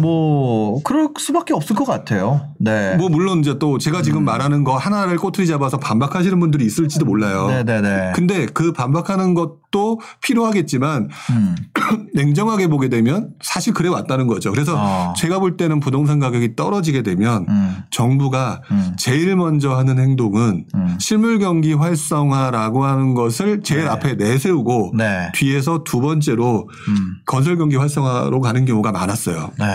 [0.00, 2.48] 뭐 그럴 수밖에 없을 것 같아요.
[2.58, 2.96] 네.
[2.96, 7.48] 뭐 물론 이제 또 제가 지금 말하는 거 하나를 꼬투리 잡아서 반박하시는 분들이 있을지도 몰라요.
[7.48, 8.12] 네네네.
[8.14, 11.54] 근데 그 반박하는 것도 필요하겠지만 음.
[12.14, 14.50] 냉정하게 보게 되면 사실 그래 왔다는 거죠.
[14.50, 15.12] 그래서 어.
[15.16, 17.82] 제가 볼 때는 부동산 가격이 떨어지게 되면 음.
[17.90, 18.94] 정부가 음.
[18.96, 20.96] 제일 먼저 하는 행동은 음.
[20.98, 23.88] 실물 경기 활성화라고 하는 것을 제일 네.
[23.88, 25.30] 앞에 내세우고 네.
[25.34, 27.16] 뒤에서 두 번째로 음.
[27.26, 29.50] 건설 경기 활성화로 가는 경우가 많았어요.
[29.58, 29.66] 네.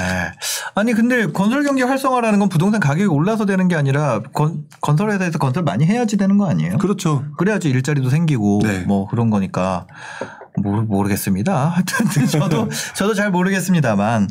[0.76, 5.64] 아니 근데 건설 경기 활성화라는 건 부동산 가격이 올라서 되는 게 아니라 건, 건설회사에서 건설
[5.64, 6.78] 많이 해야지 되는 거 아니에요?
[6.78, 7.24] 그렇죠.
[7.38, 8.80] 그래야지 일자리도 생기고 네.
[8.80, 9.86] 뭐 그런 거니까
[10.58, 11.76] 모르, 모르겠습니다.
[12.32, 14.30] 저도 저도 잘 모르겠습니다만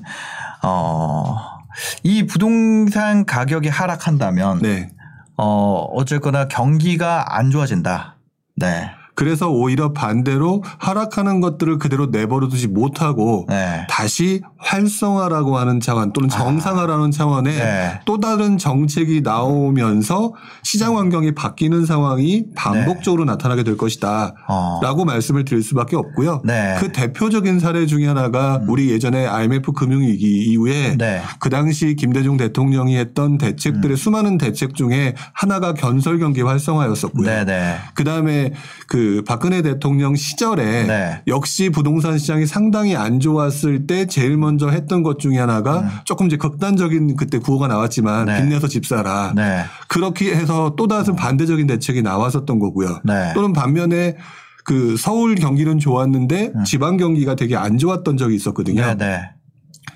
[0.63, 1.58] 어.
[2.03, 4.91] 이 부동산 가격이 하락한다면 네.
[5.37, 8.17] 어 어쨌거나 경기가 안 좋아진다.
[8.57, 8.91] 네.
[9.19, 13.85] 그래서 오히려 반대로 하락하는 것들을 그대로 내버려두지 못하고 네.
[13.91, 17.65] 다시 활성화라고 하는 차원 또는 정상화라는 차원의 아.
[17.65, 18.01] 네.
[18.05, 24.35] 또 다른 정책이 나오면서 시장 환경이 바뀌는 상황이 반복적으로 나타나게 될 것이다.
[24.37, 24.43] 네.
[24.47, 24.79] 어.
[24.85, 26.43] 라고 말씀을 드릴 수밖에 없고요.
[26.45, 26.77] 네.
[26.79, 31.23] 그 대표적인 사례 중에 하나가 우리 예전에 IMF 금융위기 이후에 네.
[31.41, 37.27] 그 당시 김대중 대통령이 했던 대책들의 수많은 대책 중에 하나가 건설 경기 활성화였었고요.
[37.27, 37.79] 네, 네.
[37.95, 38.53] 그 다음에
[38.87, 41.23] 그 박근혜 대통령 시절에 네.
[41.27, 46.37] 역시 부동산 시장이 상당히 안 좋았을 때 제일 먼저 했던 것 중에 하나가 조금 이제
[46.37, 48.33] 극단적인 그때 구호가 나왔지만 음.
[48.33, 48.41] 네.
[48.41, 49.33] 빚내서 집 사라.
[49.35, 49.65] 네.
[49.89, 53.01] 그렇게 해서 또 다른 반대적인 대책이 나왔었던 거고요.
[53.05, 53.33] 네.
[53.35, 54.17] 또는 반면에
[54.65, 56.65] 그 서울 경기는 좋았는데 음.
[56.65, 58.85] 지방 경기가 되게 안 좋았던 적이 있었거든요.
[58.85, 59.31] 네, 네.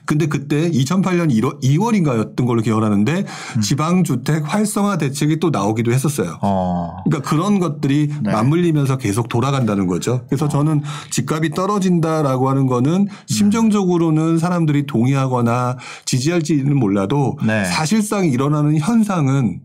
[0.05, 3.25] 근데 그때 2008년 1월, 2월인가였던 걸로 기억하는데
[3.57, 3.61] 음.
[3.61, 6.39] 지방 주택 활성화 대책이 또 나오기도 했었어요.
[6.43, 6.97] 어.
[7.05, 8.31] 그러니까 그런 것들이 네.
[8.31, 8.33] 어.
[8.33, 10.25] 맞물리면서 계속 돌아간다는 거죠.
[10.29, 17.65] 그래서 저는 집값이 떨어진다라고 하는 거는 심정적으로는 사람들이 동의하거나 지지할지는 몰라도 네.
[17.65, 19.61] 사실상 일어나는 현상은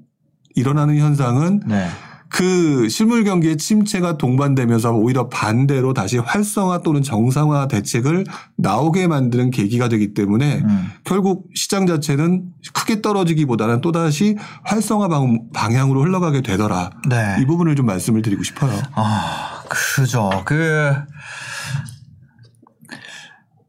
[0.55, 1.87] 일어나는 현상은 네.
[2.29, 8.25] 그 실물 경기의 침체가 동반되면서 오히려 반대로 다시 활성화 또는 정상화 대책을
[8.57, 10.91] 나오게 만드는 계기가 되기 때문에 음.
[11.03, 16.89] 결국 시장 자체는 크게 떨어지기보다는 또다시 활성화 방- 방향으로 흘러가게 되더라.
[17.09, 17.37] 네.
[17.41, 18.77] 이 부분을 좀 말씀을 드리고 싶어요.
[18.93, 20.29] 아, 그죠.
[20.45, 20.93] 그,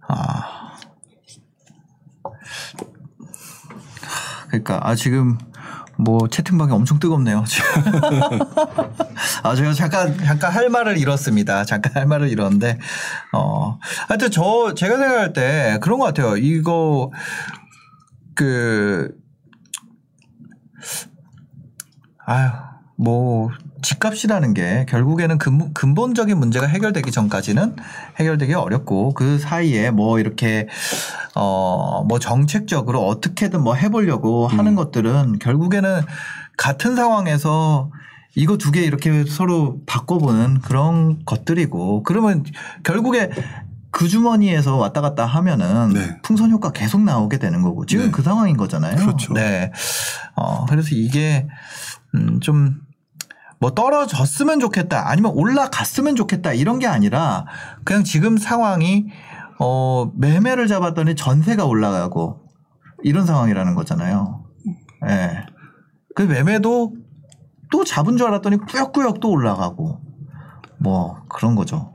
[0.08, 0.42] 아.
[4.48, 5.36] 그러니까, 아, 지금,
[5.98, 7.44] 뭐, 채팅방이 엄청 뜨겁네요.
[9.42, 11.64] 아, 제가 잠깐, 잠깐 할 말을 잃었습니다.
[11.64, 12.78] 잠깐 할 말을 잃었는데,
[13.32, 13.78] 어.
[14.06, 16.36] 하여튼 저, 제가 생각할 때 그런 것 같아요.
[16.36, 17.10] 이거,
[18.36, 19.12] 그,
[22.24, 22.48] 아유,
[22.96, 23.50] 뭐,
[23.82, 27.76] 집값이라는 게 결국에는 근, 근본적인 문제가 해결되기 전까지는
[28.18, 30.68] 해결되기 어렵고 그 사이에 뭐 이렇게
[31.34, 36.02] 어, 뭐 정책적으로 어떻게든 뭐 해보려고 하는 것들은 결국에는
[36.56, 37.90] 같은 상황에서
[38.34, 42.44] 이거 두 개 이렇게 서로 바꿔보는 그런 것들이고 그러면
[42.84, 43.30] 결국에
[43.90, 46.18] 그 주머니에서 왔다 갔다 하면은 네.
[46.22, 48.10] 풍선 효과 계속 나오게 되는 거고 지금 네.
[48.10, 48.96] 그 상황인 거잖아요.
[48.96, 49.32] 그렇죠.
[49.32, 49.72] 네.
[50.36, 51.48] 어, 그래서 이게
[52.14, 52.80] 음, 좀
[53.60, 57.46] 뭐 떨어졌으면 좋겠다 아니면 올라갔으면 좋겠다 이런 게 아니라
[57.84, 59.06] 그냥 지금 상황이
[59.58, 62.46] 어, 매매를 잡았더니 전세가 올라가고
[63.02, 64.44] 이런 상황이라는 거잖아요.
[65.04, 65.06] 예.
[65.06, 65.46] 네.
[66.14, 66.94] 그 매매도
[67.70, 70.00] 또 잡은 줄 알았더니 꾸역꾸역 또 올라가고
[70.78, 71.92] 뭐 그런 거죠.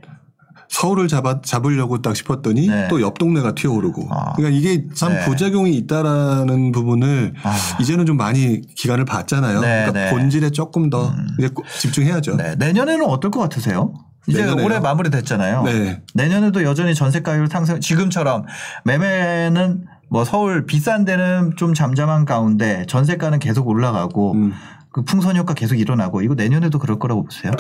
[0.74, 2.88] 서울을 잡아, 잡으려고 딱 싶었더니 네.
[2.88, 4.08] 또옆 동네가 튀어오르고.
[4.10, 4.34] 아.
[4.34, 5.24] 그러니까 이게 참 네.
[5.24, 7.56] 부작용이 있다라는 부분을 아.
[7.80, 9.62] 이제는 좀 많이 기간을 봤잖아요.
[9.62, 10.10] 네, 그러니까 네.
[10.10, 11.28] 본질에 조금 더 음.
[11.38, 12.38] 이제 꼭 집중해야죠.
[12.38, 12.56] 네.
[12.56, 13.94] 내년에는 어떨 것 같으세요?
[14.28, 14.66] 이제 내년에요?
[14.66, 15.64] 올해 마무리됐잖아요.
[15.64, 16.02] 네.
[16.16, 18.46] 내년에도 여전히 전세 가율 상승 지금처럼
[18.84, 24.54] 매매는 뭐 서울 비싼 데는 좀 잠잠한 가운데 전세가는 계속 올라가고 음.
[24.92, 27.52] 그 풍선 효과 계속 일어나고 이거 내년에도 그럴 거라고 보세요?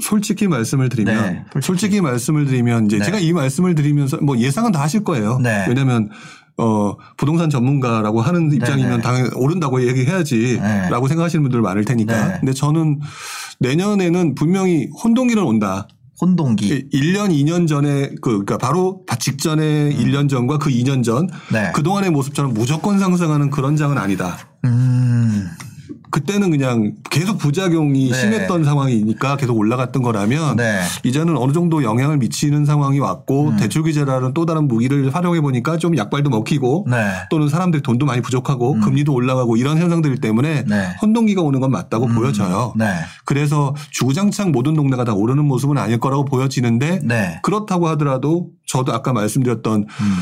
[0.00, 1.66] 솔직히 말씀을 드리면 네, 솔직히.
[1.66, 2.00] 솔직히.
[2.00, 3.04] 말씀을 드리면 이제 네.
[3.04, 5.38] 제가 이 말씀을 드리면서 뭐 예상은 다 하실 거예요.
[5.38, 5.66] 네.
[5.68, 6.10] 왜냐하면
[6.56, 9.02] 어 부동산 전문가라고 하는 입장이면 네.
[9.02, 9.88] 당연히 오른다고 네.
[9.88, 12.28] 얘기해야지라고 생각하시는 분들 많을 테니까.
[12.28, 12.36] 네.
[12.40, 13.00] 근데 저는
[13.60, 15.88] 내년에는 분명히 혼동기는 온다.
[16.20, 16.90] 혼동기.
[16.92, 21.28] 1년, 2년 전에 그 그러니까 바로 직전에 1년 전과 그 2년 전 음.
[21.52, 21.72] 네.
[21.74, 24.38] 그동안의 모습처럼 무조건 상승하는 그런 장은 아니다.
[24.64, 25.13] 음.
[26.14, 28.14] 그때는 그냥 계속 부작용이 네.
[28.16, 30.80] 심했던 상황이니까 계속 올라갔던 거라면 네.
[31.02, 33.56] 이제는 어느 정도 영향을 미치는 상황이 왔고 음.
[33.56, 37.14] 대출 규제라는 또 다른 무기를 활용해 보니까 좀 약발도 먹히고 네.
[37.30, 38.80] 또는 사람들이 돈도 많이 부족하고 음.
[38.80, 40.94] 금리도 올라가고 이런 현상들 때문에 네.
[41.02, 42.14] 혼동기가 오는 건 맞다고 음.
[42.14, 42.74] 보여져요.
[42.76, 42.94] 네.
[43.24, 47.40] 그래서 주구장창 모든 동네가 다 오르는 모습은 아닐 거라고 보여지는데 네.
[47.42, 50.16] 그렇다고 하더라도 저도 아까 말씀드렸던 음.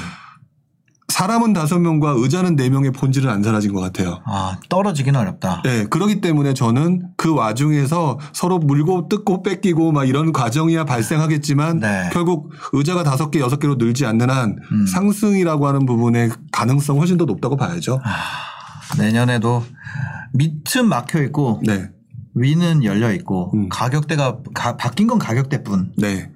[1.12, 4.20] 사람은 다섯 명과 의자는 네 명의 본질은 안 사라진 것 같아요.
[4.24, 5.60] 아, 떨어지긴 어렵다.
[5.62, 12.08] 네, 그렇기 때문에 저는 그 와중에서 서로 물고 뜯고 뺏기고 막 이런 과정이야 발생하겠지만 네.
[12.14, 14.86] 결국 의자가 다섯 개, 여섯 개로 늘지 않는 한 음.
[14.86, 18.00] 상승이라고 하는 부분의 가능성 훨씬 더 높다고 봐야죠.
[18.98, 19.62] 내년에도
[20.32, 21.90] 밑은 막혀 있고 네,
[22.34, 23.68] 위는 열려 있고 음.
[23.68, 25.92] 가격대가 가- 바뀐 건 가격대뿐.
[25.98, 26.30] 네.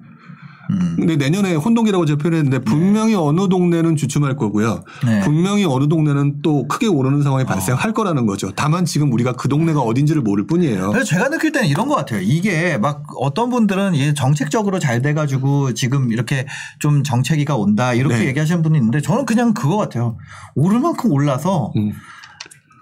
[0.71, 0.95] 음.
[0.97, 4.83] 근데 내년에 혼동기라고 제가 표현했는데 분명히 어느 동네는 주춤할 거고요.
[5.05, 5.21] 네.
[5.21, 8.51] 분명히 어느 동네는 또 크게 오르는 상황이 발생할 거라는 거죠.
[8.55, 10.91] 다만 지금 우리가 그 동네가 어딘지를 모를 뿐이에요.
[10.91, 12.21] 그래서 제가 느낄 때는 이런 것 같아요.
[12.21, 16.45] 이게 막 어떤 분들은 이게 정책적으로 잘 돼가지고 지금 이렇게
[16.79, 18.25] 좀 정체기가 온다 이렇게 네.
[18.27, 20.17] 얘기하시는 분이 있는데 저는 그냥 그거 같아요.
[20.55, 21.93] 오를 만큼 올라서 음.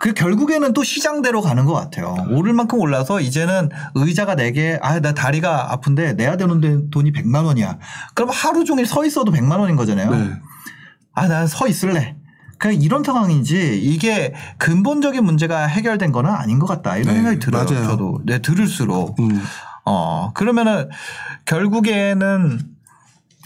[0.06, 2.16] 그 결국에는 또 시장대로 가는 것 같아요.
[2.30, 7.80] 오를 만큼 올라서 이제는 의자가 내게 아 나 다리가 아픈데 내야 되는 돈이 100만 원이야.
[8.14, 10.12] 그럼 하루 종일 서 있어도 100만 원인 거잖아요.
[10.12, 10.30] 네.
[11.14, 12.16] 아, 난 서 있을래.
[12.60, 16.98] 그냥 이런 상황인지 이게 근본적인 문제가 해결된 거는 아닌 것 같다.
[16.98, 17.66] 이런 네, 생각이 들어요.
[17.66, 17.86] 맞아요.
[17.88, 18.22] 저도.
[18.28, 19.20] 네, 들을수록.
[19.20, 19.42] 음.
[19.86, 20.88] 어, 그러면은
[21.46, 22.60] 결국에는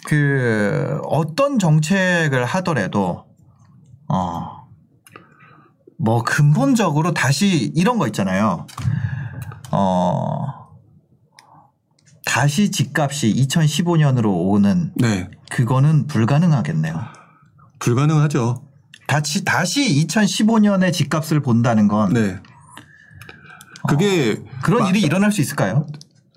[0.07, 3.24] 그 어떤 정책을 하더라도
[4.10, 4.59] 어,
[6.00, 8.66] 뭐 근본적으로 다시 이런 거 있잖아요.
[9.72, 10.45] 어,
[12.26, 15.30] 다시 집값이 2015년으로 오는 네.
[15.50, 16.95] 그거는 불가능하겠네요.
[17.80, 18.64] 불가능하죠.
[19.08, 22.38] 다시 다시 2015년의 집값을 본다는 건 네.
[23.88, 25.86] 그게 그런 마- 일이 일어날 수 있을까요?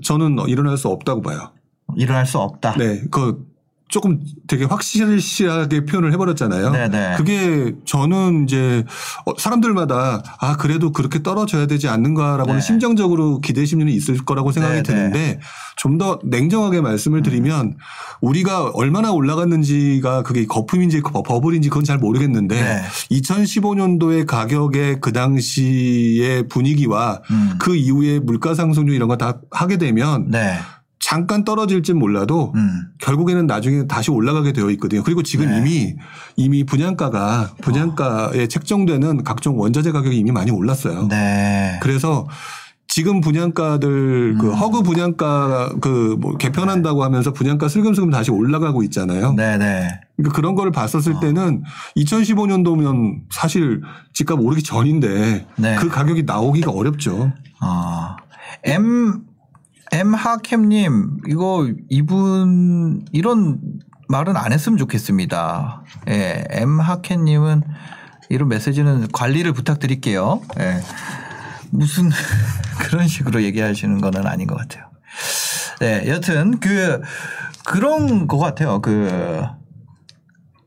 [0.02, 1.52] 저는 일어날 수 없다고 봐요.
[1.96, 2.74] 일어날 수 없다.
[2.76, 3.02] 네.
[3.10, 3.46] 그
[3.92, 6.70] 조금 되게 확실하게 표현을 해버렸잖아요.
[6.70, 7.14] 네네.
[7.18, 8.84] 그게 저는 이제
[9.26, 12.60] 어, 사람들마다 아 그래도 그렇게 떨어져야 되지 않는가라고는 네.
[12.60, 14.82] 심정적으로 기대 심리는 있을 거라고 생각이 네네.
[14.82, 15.40] 드는데
[15.76, 17.22] 좀 더 냉정하게 말씀을 음.
[17.22, 17.76] 드리면
[18.22, 22.82] 우리가 얼마나 올라갔는지가 그게 거품인지 버- 버블인지 그건 잘 모르겠는데 네.
[23.10, 27.52] 2015년도의 가격의 그 당시의 분위기와 음.
[27.58, 30.58] 그 이후에 물가 상승률 이런 거 다 하게 되면 네.
[31.12, 32.86] 잠깐 떨어질진 몰라도 음.
[32.98, 35.02] 결국에는 나중에 다시 올라가게 되어 있거든요.
[35.02, 35.58] 그리고 지금 네.
[35.58, 35.94] 이미
[36.36, 41.08] 이미 분양가가 분양가에 책정되는 각종 원자재 가격이 이미 많이 올랐어요.
[41.08, 41.78] 네.
[41.82, 42.26] 그래서
[42.88, 44.54] 지금 분양가들 그 음.
[44.54, 49.34] 허그 분양가 그 뭐 개편한다고 하면서 분양가 슬금슬금 다시 올라가고 있잖아요.
[49.34, 49.88] 네네.
[50.16, 51.62] 그러니까 그런 거를 봤었을 때는
[51.96, 53.82] 2015년도면 사실
[54.14, 55.76] 집값 오르기 전인데 네.
[55.76, 57.32] 그 가격이 나오기가 어렵죠.
[57.60, 58.16] 아,
[58.64, 59.20] M,
[59.92, 63.60] M 하캠님, 이거 이분, 이런
[64.08, 65.84] 말은 안 했으면 좋겠습니다.
[66.08, 67.62] 예, M 하캠님은
[68.30, 70.40] 이런 메시지는 관리를 부탁드릴게요.
[70.60, 70.80] 예.
[71.70, 72.10] 무슨
[72.80, 74.84] 그런 식으로 얘기하시는 거는 아닌 것 같아요.
[75.80, 77.02] 네, 여튼 그,
[77.64, 78.80] 그런 것 같아요.
[78.80, 79.46] 그,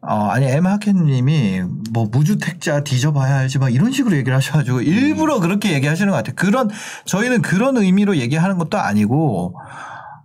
[0.07, 5.39] 어, 아니, M 하켄 님이 뭐 무주택자 뒤져봐야 알지 막 이런 식으로 얘기를 하셔가지고 일부러
[5.39, 6.35] 그렇게 얘기하시는 것 같아요.
[6.35, 6.69] 그런,
[7.05, 9.55] 저희는 그런 의미로 얘기하는 것도 아니고,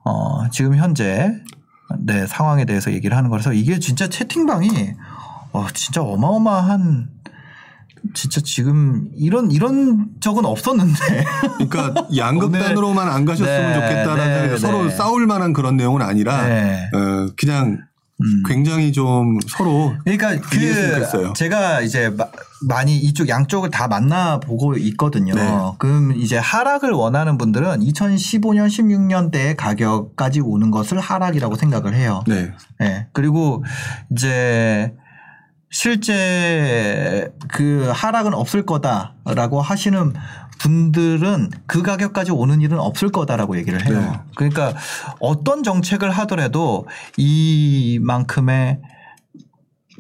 [0.05, 1.33] 어, 지금 현재,
[1.99, 4.71] 네, 상황에 대해서 얘기를 하는 거라서 이게 진짜 채팅방이,
[5.53, 7.09] 어, 진짜 어마어마한,
[8.15, 11.25] 진짜 지금 이런, 이런 적은 없었는데.
[11.59, 14.91] 그러니까 양극단으로만 안 가셨으면 네, 좋겠다라는 네, 서로 네.
[14.91, 16.91] 싸울 만한 그런 내용은 아니라 네.
[16.95, 17.79] 어, 그냥
[18.23, 18.43] 음.
[18.47, 21.33] 굉장히 좀 서로 그러니까 그.
[21.35, 22.27] 제가 이제 마-
[22.69, 25.35] 많이 이쪽 양쪽을 다 만나 보고 있거든요.
[25.35, 25.49] 네.
[25.79, 32.23] 그럼 이제 하락을 원하는 분들은 2015년 16년대의 가격까지 오는 것을 하락이라고 생각을 해요.
[32.27, 32.53] 네.
[32.79, 33.07] 네.
[33.13, 33.65] 그리고
[34.13, 34.93] 이제
[35.71, 40.13] 실제 그 하락은 없을 거다라고 하시는
[40.59, 43.99] 분들은 그 가격까지 오는 일은 없을 거다라고 얘기를 해요.
[43.99, 44.21] 네.
[44.37, 44.75] 그러니까
[45.21, 48.81] 어떤 정책을 하더라도 이만큼의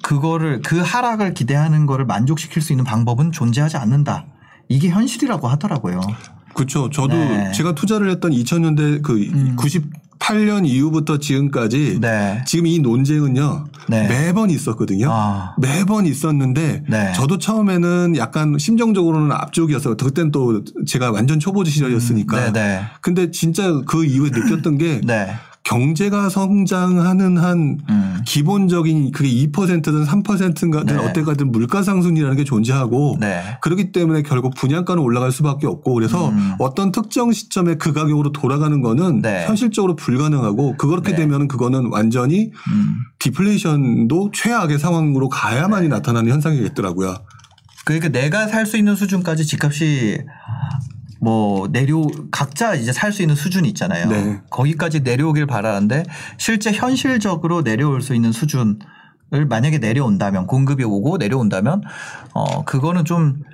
[0.02, 4.26] 그거를 그 하락을 기대하는 거를 만족시킬 수 있는 방법은 존재하지 않는다.
[4.68, 6.00] 이게 현실이라고 하더라고요.
[6.54, 6.90] 그렇죠.
[6.90, 7.52] 저도 네.
[7.52, 9.56] 제가 투자를 했던 2000년대 그 음.
[10.20, 12.42] 98년 이후부터 지금까지 네.
[12.46, 14.06] 지금 이 논쟁은요 네.
[14.06, 15.08] 매번 있었거든요.
[15.10, 15.54] 아.
[15.58, 17.12] 매번 있었는데 네.
[17.14, 19.96] 저도 처음에는 약간 심정적으로는 앞쪽이었어요.
[19.96, 22.52] 그때는 또 제가 완전 초보 시절이었으니까.
[22.52, 22.80] 네, 네.
[23.00, 25.34] 근데 진짜 그 이후에 느꼈던 게 네.
[25.62, 28.22] 경제가 성장하는 한 음.
[28.26, 30.96] 기본적인 그게 2%든 3%든 네.
[30.96, 33.58] 어때가든 물가 상승이라는 게 존재하고 네.
[33.60, 36.54] 그렇기 때문에 결국 분양가는 올라갈 수밖에 없고 그래서 음.
[36.58, 39.46] 어떤 특정 시점에 그 가격으로 돌아가는 거는 네.
[39.46, 41.16] 현실적으로 불가능하고 그렇게 네.
[41.16, 42.94] 되면 그거는 완전히 음.
[43.18, 45.94] 디플레이션도 최악의 상황으로 가야만이 네.
[45.94, 47.14] 나타나는 현상이겠더라고요.
[47.84, 50.18] 그러니까 내가 살 수 있는 수준까지 집값이
[51.20, 54.08] 뭐 내려 각자 이제 살 수 있는 수준이 있잖아요.
[54.08, 54.40] 네.
[54.50, 56.04] 거기까지 내려오길 바라는데
[56.38, 58.78] 실제 현실적으로 내려올 수 있는 수준
[59.32, 61.82] 을 만약에 내려온다면 공급이 오고 내려온다면
[62.34, 63.44] 어 그거는 좀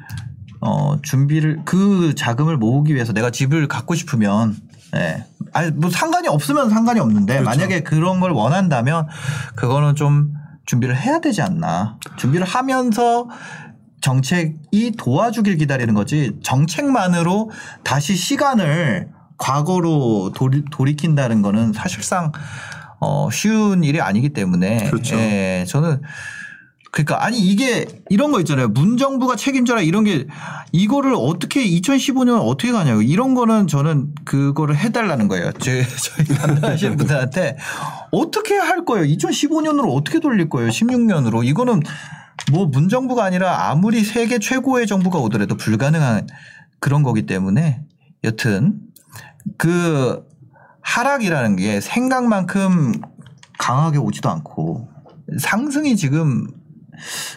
[0.60, 4.56] 어, 준비를, 그 자금을 모으기 위해서 내가 집을 갖고 싶으면,
[4.96, 5.24] 예.
[5.52, 7.44] 아니, 뭐 상관이 없으면 상관이 없는데, 그렇죠.
[7.44, 9.06] 만약에 그런 걸 원한다면,
[9.54, 10.32] 그거는 좀
[10.64, 11.98] 준비를 해야 되지 않나.
[12.16, 13.28] 준비를 하면서
[14.00, 17.50] 정책이 도와주길 기다리는 거지, 정책만으로
[17.82, 22.32] 다시 시간을 과거로 돌이, 돌이킨다는 거는 사실상
[23.00, 24.84] 어, 쉬운 일이 아니기 때문에.
[24.90, 25.16] 그렇죠.
[25.16, 26.00] 예, 저는
[26.96, 28.68] 그러니까 아니 이게 이런 거 있잖아요.
[28.68, 30.26] 문정부가 책임져라 이런 게
[30.72, 35.52] 이거를 어떻게 2015년 어떻게 가냐고 이런 거는 저는 그거를 해달라는 거예요.
[35.60, 37.58] 제 저희 만나시는 분들한테
[38.12, 39.04] 어떻게 할 거예요.
[39.14, 40.70] 2015년으로 어떻게 돌릴 거예요.
[40.70, 41.82] 16년으로 이거는
[42.50, 46.26] 뭐 문정부가 아니라 아무리 세계 최고의 정부가 오더라도 불가능한
[46.78, 47.82] 그런 거기 때문에
[48.24, 48.80] 여튼
[49.58, 50.24] 그
[50.82, 53.00] 하락이라는 게 생각만큼
[53.58, 54.88] 강하게 오지도 않고
[55.38, 56.46] 상승이 지금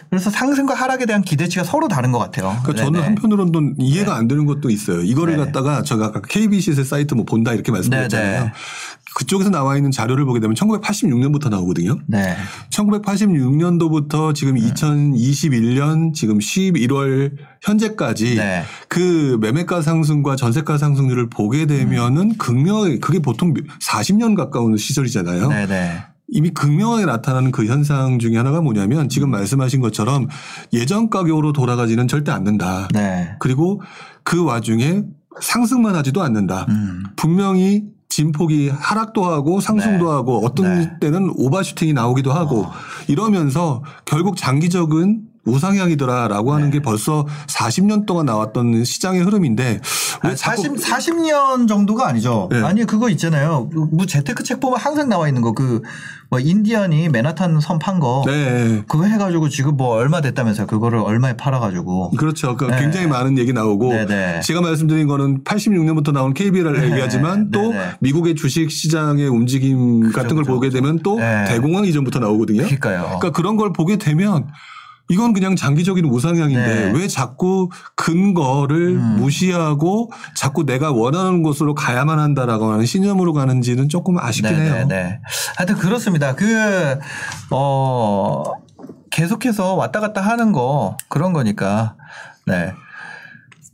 [0.08, 2.56] 그래서 상승과 하락에 대한 기대치가 서로 다른 것 같아요.
[2.62, 3.02] 그러니까 저는.
[3.02, 5.02] 한편으로는 이해가 안 되는 것도 있어요.
[5.02, 5.46] 이거를 네네.
[5.46, 8.50] 갖다가 제가 아까 KBC 사이트 뭐 본다 이렇게 말씀드렸잖아요.
[9.14, 11.98] 그쪽에서 나와 있는 자료를 보게 되면 1986년부터 나오거든요.
[12.06, 12.36] 네.
[12.70, 14.62] 1986년도부터 지금 음.
[14.62, 17.32] 2021년 지금 11월
[17.62, 18.64] 현재까지 네.
[18.88, 21.66] 그 매매가 상승과 전세가 상승률을 보게 음.
[21.66, 25.48] 되면은 극명하게 그게 보통 40년 가까운 시절이잖아요.
[25.48, 26.02] 네네.
[26.32, 30.28] 이미 극명하게 나타나는 그 현상 중에 하나가 뭐냐면 지금 말씀하신 것처럼
[30.72, 32.88] 예전 가격으로 돌아가지는 절대 않는다.
[32.92, 33.34] 네.
[33.40, 33.82] 그리고
[34.22, 35.02] 그 와중에
[35.40, 36.66] 상승만 하지도 않는다.
[36.68, 37.02] 음.
[37.16, 40.10] 분명히 진폭이 하락도 하고 상승도 네.
[40.10, 40.98] 하고 어떤 네.
[41.00, 42.66] 때는 오버슈팅이 나오기도 하고
[43.08, 46.78] 이러면서 결국 장기적인 우상향이더라라고 하는 네.
[46.78, 49.80] 게 벌써 40년 동안 나왔던 시장의 흐름인데
[50.22, 52.48] 왜 아니, 자꾸 40, 40년 정도가 아니죠.
[52.50, 52.62] 네.
[52.62, 53.70] 아니, 그거 있잖아요.
[53.92, 55.52] 뭐 재테크 책 보면 항상 나와 있는 거.
[55.52, 55.80] 그,
[56.28, 58.22] 뭐, 인디언이 맨하탄 섬 판 거.
[58.26, 58.82] 네.
[58.86, 60.66] 그거 해가지고 지금 뭐 얼마 됐다면서요.
[60.66, 62.10] 그거를 얼마에 팔아가지고.
[62.10, 62.56] 그렇죠.
[62.56, 62.78] 그 네.
[62.78, 64.40] 굉장히 많은 얘기 나오고 네네.
[64.40, 66.90] 제가 말씀드린 거는 86년부터 나온 KB를 네.
[66.90, 67.72] 얘기하지만 또.
[68.00, 70.80] 미국의 주식 시장의 움직임 그죠, 같은 걸 그죠, 보게 그죠.
[70.80, 71.44] 되면 또 네.
[71.48, 72.58] 대공황 이전부터 나오거든요.
[72.62, 73.02] 그러니까요.
[73.04, 74.46] 그러니까 그런 걸 보게 되면
[75.10, 76.92] 이건 그냥 장기적인 우상향인데 네.
[76.98, 79.16] 왜 자꾸 근거를 음.
[79.18, 84.86] 무시하고 자꾸 내가 원하는 곳으로 가야만 한다라고 하는 신념으로 가는지는 조금 아쉽긴 해요.
[84.88, 85.20] 네.
[85.56, 86.36] 하여튼 그렇습니다.
[86.36, 86.96] 그,
[87.50, 88.44] 어,
[89.10, 91.96] 계속해서 왔다 갔다 하는 거 그런 거니까.
[92.46, 92.72] 네.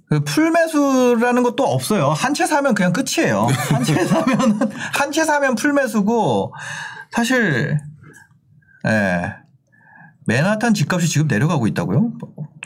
[0.08, 2.10] 그 풀매수라는 것도 없어요.
[2.10, 3.46] 한 채 사면 그냥 끝이에요.
[3.72, 6.54] 한 채 사면, 한 채 사면 풀매수고
[7.10, 7.78] 사실,
[8.86, 9.34] 예.
[10.26, 12.12] 맨하탄 집값이 지금 내려가고 있다고요?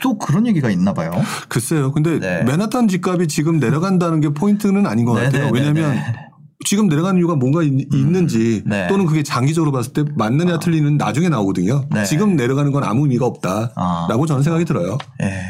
[0.01, 1.11] 또 그런 얘기가 있나 봐요.
[1.47, 1.91] 글쎄요.
[1.91, 2.43] 근데 네.
[2.43, 5.51] 맨하탄 집값이 지금 내려간다는 게 포인트는 아닌 것 같아요.
[5.53, 5.95] 왜냐하면
[6.65, 8.87] 지금 내려가는 이유가 뭔가 있, 는지 네.
[8.87, 11.85] 또는 그게 장기적으로 봤을 때 맞느냐 틀리는 나중에 나오거든요.
[11.91, 12.03] 네.
[12.05, 14.25] 지금 내려가는 건 아무 의미가 없다라고 아.
[14.27, 14.97] 저는 생각이 들어요.
[15.21, 15.43] 예.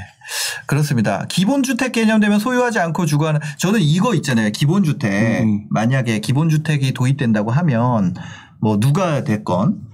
[0.65, 1.25] 그렇습니다.
[1.27, 4.51] 기본주택 개념 되면 소유하지 않고 주거하는 저는 이거 있잖아요.
[4.51, 5.43] 기본주택.
[5.43, 5.65] 음.
[5.69, 8.13] 만약에 기본주택이 도입된다고 하면
[8.61, 9.90] 뭐 누가 됐건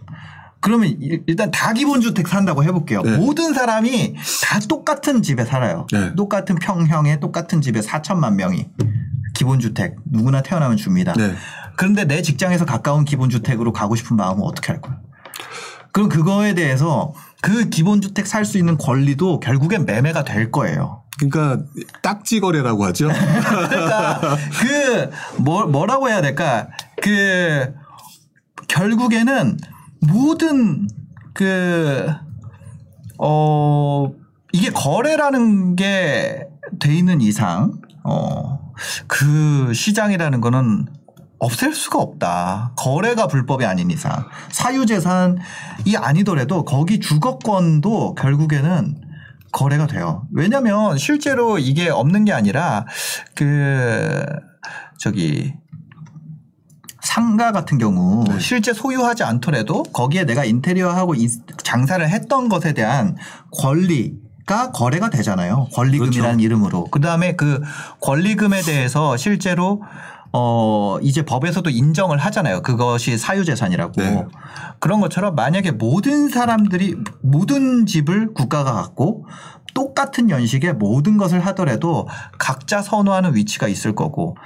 [0.67, 3.01] 그러면 일- 일단 다 기본주택 산다고 해볼게요.
[3.01, 3.15] 네.
[3.15, 5.87] 모든 사람이 다 똑같은 집에 살아요.
[5.93, 6.13] 네.
[6.15, 8.67] 똑같은 평형의 똑같은 집에 4천만 명이
[9.33, 11.13] 기본주택 누구나 태어나면 줍니다.
[11.13, 11.33] 네.
[11.77, 14.99] 그런데 내 직장에서 가까운 기본주택으로 가고 싶은 마음은 어떻게 할 거예요?
[15.93, 21.03] 그럼 그거에 대해서 그 기본주택 살 수 있는 권리도 결국엔 매매가 될 거예요.
[21.17, 21.63] 그러니까
[22.01, 23.07] 딱지 거래라고 하죠.
[23.69, 25.09] 그러니까 그
[25.41, 26.67] 뭐, 뭐라고 해야 될까?
[27.01, 27.73] 그
[28.67, 29.57] 결국에는
[30.01, 30.87] 모든
[31.33, 32.07] 그
[33.19, 34.11] 어,
[34.53, 36.47] 이게 거래라는 게
[36.79, 38.59] 돼 있는 이상, 어,
[39.07, 40.87] 그 시장이라는 거는
[41.39, 42.73] 없앨 수가 없다.
[42.77, 44.27] 거래가 불법이 아닌 이상.
[44.49, 49.01] 사유재산이 아니더라도 거기 주거권도 결국에는
[49.51, 50.27] 거래가 돼요.
[50.33, 52.85] 왜냐면 실제로 이게 없는 게 아니라
[53.35, 54.25] 그,
[54.99, 55.53] 저기,
[57.11, 58.37] 상가 같은 경우 네.
[58.39, 61.29] 실제 소유하지 않더라도 거기에 내가 인테리어하고 이-
[61.63, 63.15] 장사를 했던 것에 대한
[63.51, 65.67] 권리 가 거래가 되잖아요.
[65.73, 66.39] 권리금이라는 그렇죠.
[66.45, 66.85] 이름으로.
[66.85, 67.61] 그 다음에 그
[68.01, 69.81] 권리금에 대해서 실제로
[70.31, 72.61] 어 이제 법에서도 인정을 하잖아요.
[72.61, 74.01] 그것이 사유재산이라고.
[74.01, 74.25] 네.
[74.79, 79.25] 그런 것처럼 만약에 모든 사람들이 모든 집을 국가가 갖고
[79.73, 84.37] 똑같은 연식의 모든 것을 하더라도 각자 선호하는 위치가 있을 거고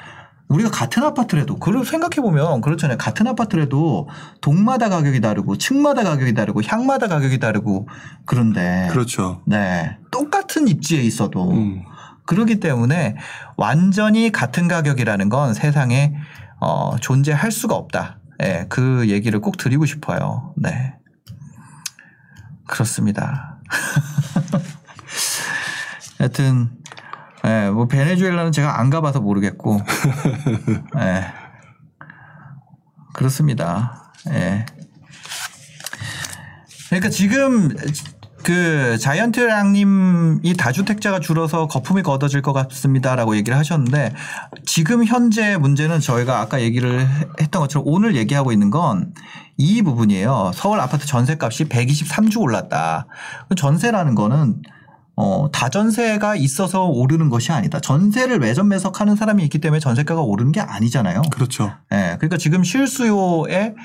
[0.52, 2.97] 우리가 같은 아파트라도 그걸 생각해 보면 그렇잖아요.
[2.97, 4.10] 같은 아파트라도
[4.41, 7.88] 동마다 가격이 다르고 층마다 가격이 다르고 향마다 가격이 다르고
[8.26, 9.41] 그런데 그렇죠.
[9.45, 11.84] 네 똑같은 입지에 있어도 음.
[12.26, 13.16] 그렇기 때문에
[13.58, 16.14] 완전히 같은 가격이라는 건 세상에
[16.60, 18.20] 어, 존재할 수가 없다.
[18.43, 20.54] 예, 그 얘기를 꼭 드리고 싶어요.
[20.58, 20.95] 네.
[22.68, 23.60] 그렇습니다.
[26.20, 26.70] 하여튼,
[27.52, 29.82] 예, 뭐, 베네수엘라는 제가 안 가봐서 모르겠고,
[30.99, 31.26] 예.
[33.14, 34.12] 그렇습니다.
[34.30, 34.66] 예.
[36.88, 37.70] 그러니까 지금
[38.43, 44.14] 그 자이언트랑님이 다주택자가 줄어서 거품이 걷어질 것 같습니다라고 얘기를 하셨는데
[44.66, 47.08] 지금 현재 문제는 저희가 아까 얘기를
[47.39, 49.14] 했던 것처럼 오늘 얘기하고 있는 건
[49.62, 50.52] 이 부분이에요.
[50.56, 53.06] 서울 아파트 전세값이 123주 올랐다.
[53.56, 54.64] 전세라는 거는
[55.22, 57.80] 어, 다전세가 있어서 오르는 것이 아니다.
[57.80, 61.22] 전세를 외전 매석하는 사람이 있기 때문에 전세가가 오르는 게 아니잖아요.
[61.32, 61.72] 그렇죠.
[61.94, 62.16] 예.
[62.18, 63.76] 그러니까 지금 실수요에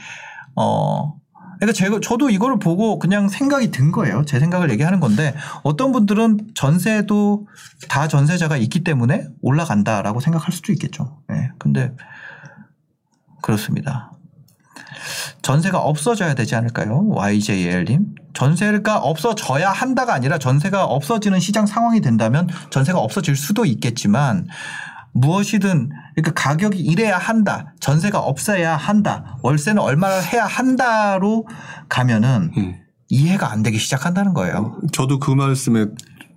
[0.54, 1.14] 어
[1.56, 4.24] 그러니까 제가 저도 이거를 보고 그냥 생각이 든 거예요.
[4.24, 7.46] 제 생각을 얘기하는 건데 어떤 분들은 전세도
[7.90, 11.18] 다 전세자가 있기 때문에 올라간다라고 생각할 수도 있겠죠.
[11.30, 11.34] 예.
[11.34, 11.50] 네.
[11.58, 11.94] 근데
[13.42, 14.15] 그렇습니다.
[15.42, 17.06] 전세가 없어져야 되지 않을까요?
[17.08, 18.14] YJL님.
[18.34, 24.46] 전세가 없어져야 한다가 아니라 전세가 없어지는 시장 상황이 된다면 전세가 없어질 수도 있겠지만
[25.12, 27.72] 무엇이든 그러니까 가격이 이래야 한다.
[27.80, 29.38] 전세가 없어야 한다.
[29.42, 31.46] 월세는 얼마를 해야 한다로
[31.88, 32.74] 가면은 음.
[33.08, 34.78] 이해가 안 되기 시작한다는 거예요.
[34.92, 35.86] 저도 그 말씀에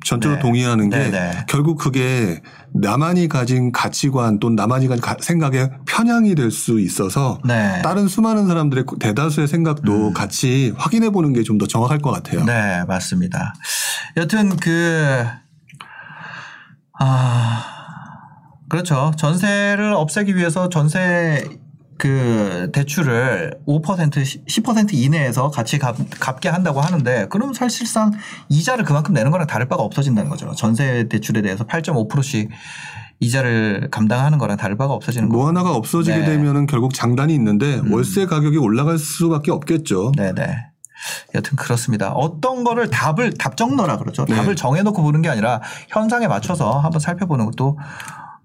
[0.06, 0.42] 전적으로 네.
[0.42, 1.12] 동의하는 게 네네.
[1.12, 1.46] 네.
[1.50, 2.42] 결국 그게
[2.74, 7.82] 나만이 가진 가치관 또는 나만이 가진 생각의 편향이 될 수 있어서 네.
[7.84, 10.14] 다른 수많은 사람들의 대다수의 생각도 음.
[10.14, 12.46] 같이 확인해 보는 게 좀 더 정확할 것 같아요.
[12.46, 13.54] 네, 맞습니다.
[14.18, 15.26] 여튼 그,
[17.00, 17.66] 아,
[18.70, 19.12] 그렇죠.
[19.18, 21.44] 전세를 없애기 위해서 전세
[22.00, 23.84] 그 대출을 5%
[24.48, 28.14] 10% 이내에서 같이 갚, 게 한다고 하는데 그럼 사실상
[28.48, 30.56] 이자를 그만큼 내는 거랑 다를 바가 없어진다는 거죠.
[30.56, 32.50] 전세 대출에 대해서 8.5%씩
[33.20, 35.38] 이자를 감당하는 거랑 다를 바가 없어지는 거죠.
[35.38, 36.26] 뭐 하나가 없어지게 네.
[36.26, 37.92] 되면은 결국 장단이 있는데 음.
[37.92, 40.14] 월세 가격이 올라갈 수밖에 없겠죠.
[40.16, 40.56] 네네.
[41.36, 42.14] 여튼 그렇습니다.
[42.14, 44.24] 어떤 거를 답을 답정너라 그러죠.
[44.24, 44.36] 네.
[44.36, 47.78] 답을 정해놓고 보는 게 아니라 현상에 맞춰서 한번 살펴보는 것도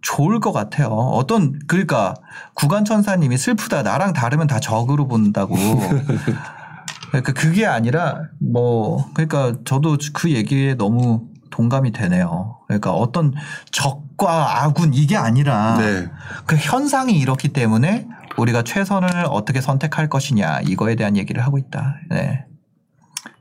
[0.04, 0.88] 좋을 것 같아요.
[0.88, 2.14] 어떤 그러니까
[2.52, 5.56] 구간 천사님이 슬프다 나랑 다르면 다 적으로 본다고.
[7.08, 12.58] 그러니까 그게 아니라 뭐 그러니까 저도 그 얘기에 너무 동감이 되네요.
[12.66, 13.32] 그러니까 어떤
[13.70, 16.10] 적과 아군 이게 아니라 네.
[16.44, 21.96] 그 현상이 이렇기 때문에 우리가 최선을 어떻게 선택할 것이냐 이거에 대한 얘기를 하고 있다.
[22.10, 22.44] 네.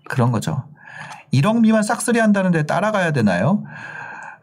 [0.07, 0.63] 그런 거죠.
[1.33, 3.63] 1억 미만 싹쓸이 한다는데 따라가야 되나요?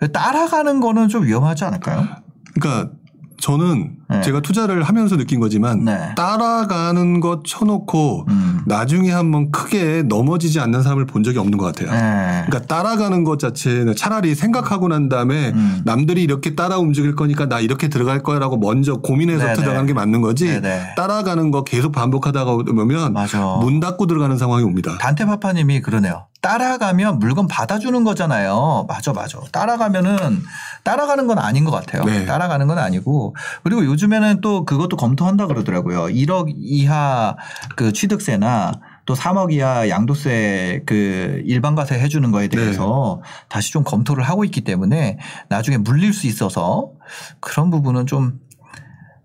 [0.09, 2.07] 따라가는 거는 좀 위험하지 않을까요?
[2.55, 2.93] 그러니까
[3.41, 4.21] 저는 네.
[4.23, 6.15] 제가 투자를 하면서 느낀 거지만 네.
[6.17, 8.61] 따라가는 것 쳐놓고 음.
[8.67, 11.93] 나중에 한번 크게 넘어지지 않는 사람을 본 적이 없는 것 같아요.
[11.93, 12.45] 네.
[12.47, 15.83] 그러니까 따라가는 것 자체는 차라리 생각하고 난 다음에 음.
[15.85, 19.55] 남들이 이렇게 따라 움직일 거니까 나 이렇게 들어갈 거야라고 먼저 고민해서 네네.
[19.55, 20.61] 들어가는 게 맞는 거지.
[20.97, 23.57] 따라가는 거 계속 반복하다가 보면 맞아.
[23.61, 24.97] 문 닫고 들어가는 상황이 옵니다.
[24.99, 26.27] 단테 파파님이 그러네요.
[26.41, 28.87] 따라가면 물건 받아주는 거잖아요.
[28.89, 29.39] 맞아, 맞아.
[29.53, 30.43] 따라가면은
[30.85, 32.05] 따라가는 건 아닌 것 같아요.
[32.05, 32.25] 네.
[32.25, 36.05] 따라가는 건 아니고 그리고 요즘 에는 또 그것도 검토한다 그러더라고요.
[36.05, 37.37] 1억 이하
[37.77, 38.73] 그 취득세나
[39.07, 43.31] 또 3억 이하 양도세 그 일반과세 해주는 거에 대해서 네.
[43.49, 46.93] 다시 좀 검토를 하고 있기 때문에 나중에 물릴 수 있어서
[47.41, 48.41] 그런 부분은 좀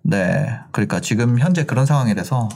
[0.02, 0.60] 네.
[0.72, 2.50] 그러니까 지금 현재 그런 상황이라서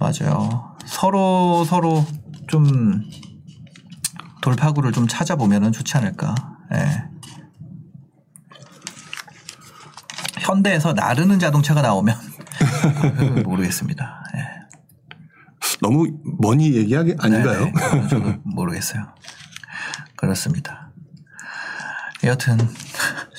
[0.00, 0.74] 맞아요.
[0.84, 2.04] 서로 서로
[2.48, 3.02] 좀
[4.42, 6.34] 돌파구를 좀 찾아보면 좋지 않을까.
[6.74, 7.11] 예.
[10.42, 12.16] 현대에서 나르는 자동차가 나오면
[13.44, 14.24] 모르겠습니다.
[14.36, 14.48] 예.
[15.80, 16.06] 너무
[16.40, 17.64] 머니 얘기하기 아닌가요?
[17.64, 19.14] 네네, 저도 모르겠어요.
[20.16, 20.90] 그렇습니다.
[22.24, 22.58] 여튼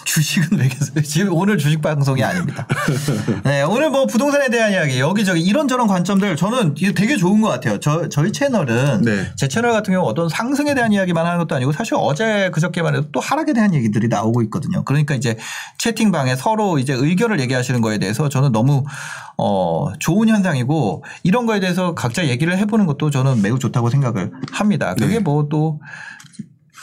[0.05, 1.01] 주식은 왜 계세요?
[1.03, 2.67] 지금 오늘 주식 방송이 아닙니다.
[3.43, 7.79] 네, 오늘 뭐 부동산에 대한 이야기 여기저기 이런저런 관점들 저는 되게 좋은 것 같아요.
[7.79, 9.31] 저, 저희 채널은 네.
[9.35, 13.07] 제 채널 같은 경우 어떤 상승에 대한 이야기만 하는 것도 아니고 사실 어제 그저께만 해도
[13.11, 14.83] 또 하락에 대한 얘기들이 나오고 있거든요.
[14.83, 15.37] 그러니까 이제
[15.79, 18.83] 채팅방에 서로 이제 의견을 얘기하시는 거에 대해서 저는 너무
[19.37, 24.93] 어, 좋은 현상이고 이런 거에 대해서 각자 얘기를 해보는 것도 저는 매우 좋다고 생각을 합니다.
[24.95, 25.19] 그게 네.
[25.19, 25.79] 뭐또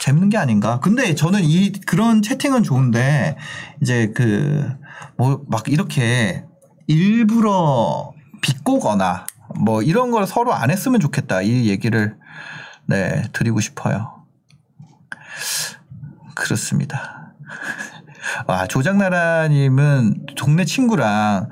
[0.01, 0.79] 재밌는 게 아닌가.
[0.79, 3.37] 근데 저는 이 그런 채팅은 좋은데
[3.81, 4.75] 이제 그
[5.17, 6.45] 뭐 막 이렇게
[6.87, 9.25] 일부러 비꼬거나
[9.59, 11.41] 뭐 이런 걸 서로 안 했으면 좋겠다.
[11.43, 12.17] 이 얘기를
[12.87, 14.25] 네, 드리고 싶어요.
[16.35, 17.33] 그렇습니다.
[18.47, 21.49] 와, 조장나라님은 동네 친구랑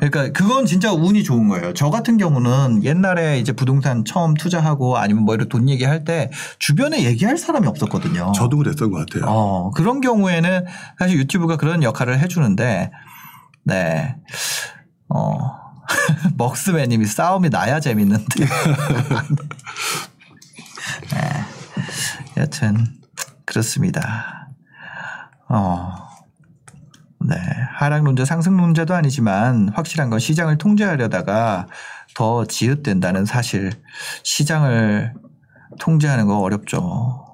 [0.00, 1.74] 그러니까 그건 진짜 운이 좋은 거예요.
[1.74, 7.04] 저 같은 경우는 옛날에 이제 부동산 처음 투자하고 아니면 뭐 이런 돈 얘기할 때 주변에
[7.04, 8.32] 얘기할 사람이 없었거든요.
[8.34, 9.24] 저도 그랬던 것 같아요.
[9.30, 10.64] 어, 그런 경우에는
[10.98, 12.90] 사실 유튜브가 그런 역할을 해주는데
[13.64, 14.16] 네.
[15.08, 15.68] 어.
[16.36, 18.44] 먹스맨님이 싸움이 나야 재밌는데.
[21.12, 21.44] 네.
[22.36, 22.86] 여튼
[23.44, 24.48] 그렇습니다.
[25.48, 26.07] 어.
[27.28, 27.36] 네.
[27.74, 31.66] 하락론자 상승론자도 아니지만 확실한 건 시장을 통제하려다가
[32.14, 33.70] 더 지읒된다는 사실.
[34.24, 35.12] 시장을
[35.78, 37.24] 통제하는 거 어렵죠.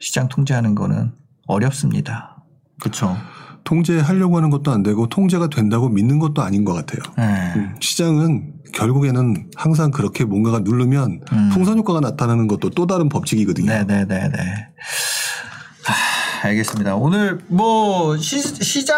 [0.00, 1.12] 시장 통제하는 거는
[1.46, 2.42] 어렵습니다.
[2.80, 3.16] 그렇죠.
[3.64, 7.00] 통제하려고 하는 것도 안 되고 통제가 된다고 믿는 것도 아닌 것 같아요.
[7.16, 7.52] 네.
[7.56, 11.50] 음, 시장은 결국에는 항상 그렇게 뭔가가 누르면 음.
[11.52, 13.70] 풍선 효과가 나타나는 것도 또 다른 법칙이거든요.
[13.70, 14.04] 네네네네.
[14.04, 14.68] 네, 네, 네.
[16.42, 16.96] 알겠습니다.
[16.96, 18.96] 오늘 뭐 시, 시장을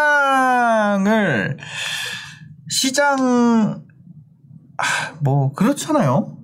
[2.68, 3.82] 시장
[4.76, 6.38] 아뭐 그렇잖아요.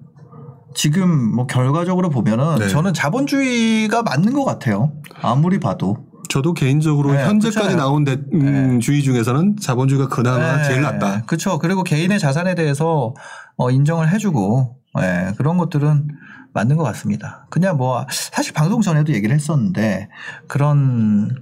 [0.74, 2.68] 지금 뭐 결과적으로 보면은 네.
[2.68, 4.92] 저는 자본주의가 맞는 것 같아요.
[5.20, 5.96] 아무리 봐도.
[6.28, 7.76] 저도 개인적으로 네, 현재까지 그렇잖아요.
[7.76, 8.78] 나온 데, 음, 네.
[8.78, 10.64] 주의 중에서는 자본주의가 그나마 네.
[10.64, 11.22] 제일 낫다.
[11.22, 11.58] 그렇죠.
[11.58, 13.14] 그리고 개인의 자산에 대해서
[13.56, 16.08] 어, 인정을 해주고 네, 그런 것들은
[16.52, 17.46] 맞는 것 같습니다.
[17.50, 20.08] 그냥 뭐 사실 방송 전에도 얘기를 했었는데
[20.48, 21.36] 그런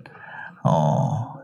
[0.65, 1.35] 어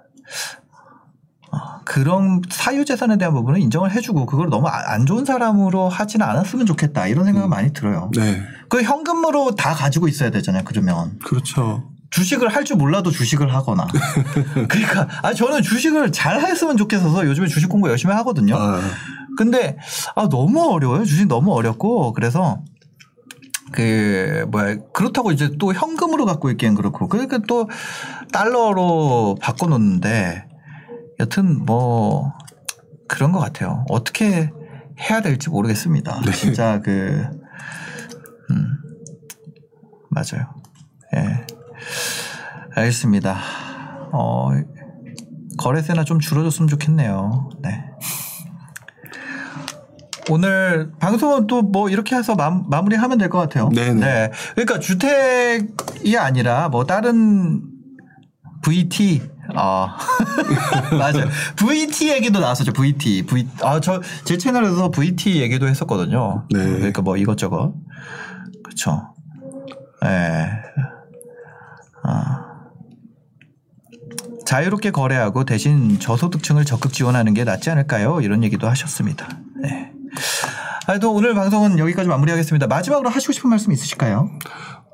[1.85, 6.67] 그런 사유 재산에 대한 부분은 인정을 해주고 그걸 너무 아, 안 좋은 사람으로 하지는 않았으면
[6.67, 7.51] 좋겠다 이런 생각은 음.
[7.51, 8.11] 많이 들어요.
[8.17, 8.43] 네.
[8.69, 10.62] 그 현금으로 다 가지고 있어야 되잖아요.
[10.65, 11.19] 그러면.
[11.25, 11.91] 그렇죠.
[12.11, 13.87] 주식을 할 줄 몰라도 주식을 하거나.
[14.69, 18.57] 그러니까 아 저는 주식을 잘 했으면 좋겠어서 요즘에 주식 공부 열심히 하거든요.
[18.57, 18.81] 아.
[19.37, 19.77] 근데
[20.15, 21.05] 아 너무 어려워요.
[21.05, 22.61] 주식 너무 어렵고 그래서
[23.75, 27.68] 그 뭐야 그렇다고 이제 또 현금으로 갖고 있기엔 그렇고 그러니까 또
[28.33, 30.47] 달러로 바꿔놓는데
[31.18, 32.33] 여튼 뭐
[33.09, 33.85] 그런 것 같아요.
[33.91, 34.53] 어떻게
[35.01, 36.20] 해야 될지 모르겠습니다.
[36.25, 36.33] 네.
[36.33, 37.27] 진짜 그,
[38.51, 38.79] 음,
[40.11, 40.55] 맞아요.
[41.16, 41.20] 예.
[41.20, 41.47] 네.
[42.77, 43.39] 알겠습니다.
[44.12, 44.51] 어,
[45.59, 47.51] 거래세나 좀 줄어줬으면 좋겠네요.
[47.61, 47.85] 네.
[50.31, 53.68] 오늘 방송은 또 뭐 이렇게 해서 마, 무리하면 될 것 같아요.
[53.70, 54.01] 네네.
[54.01, 54.31] 네.
[54.55, 57.62] 그러니까 주택이 아니라 뭐 다른
[58.62, 59.22] VT
[59.57, 59.97] 아
[60.99, 61.29] 맞아요.
[61.57, 62.72] VT 얘기도 나왔었죠.
[62.72, 63.27] VT.
[63.27, 66.47] V 아 저 제 채널에서 VT 얘기도 했었거든요.
[66.51, 66.64] 네.
[66.64, 67.75] 그러니까 뭐 이것저것
[68.64, 69.14] 그렇죠.
[70.03, 70.49] 네.
[72.05, 72.41] 아.
[74.47, 78.20] 자유롭게 거래하고 대신 저소득층을 적극 지원하는 게 낫지 않을까요?
[78.20, 79.27] 이런 얘기도 하셨습니다.
[79.62, 79.91] 네.
[80.87, 82.67] 하여튼 오늘 방송은 여기까지 마무리하겠습니다.
[82.67, 84.31] 마지막으로 하시고 싶은 말씀 있으실까요?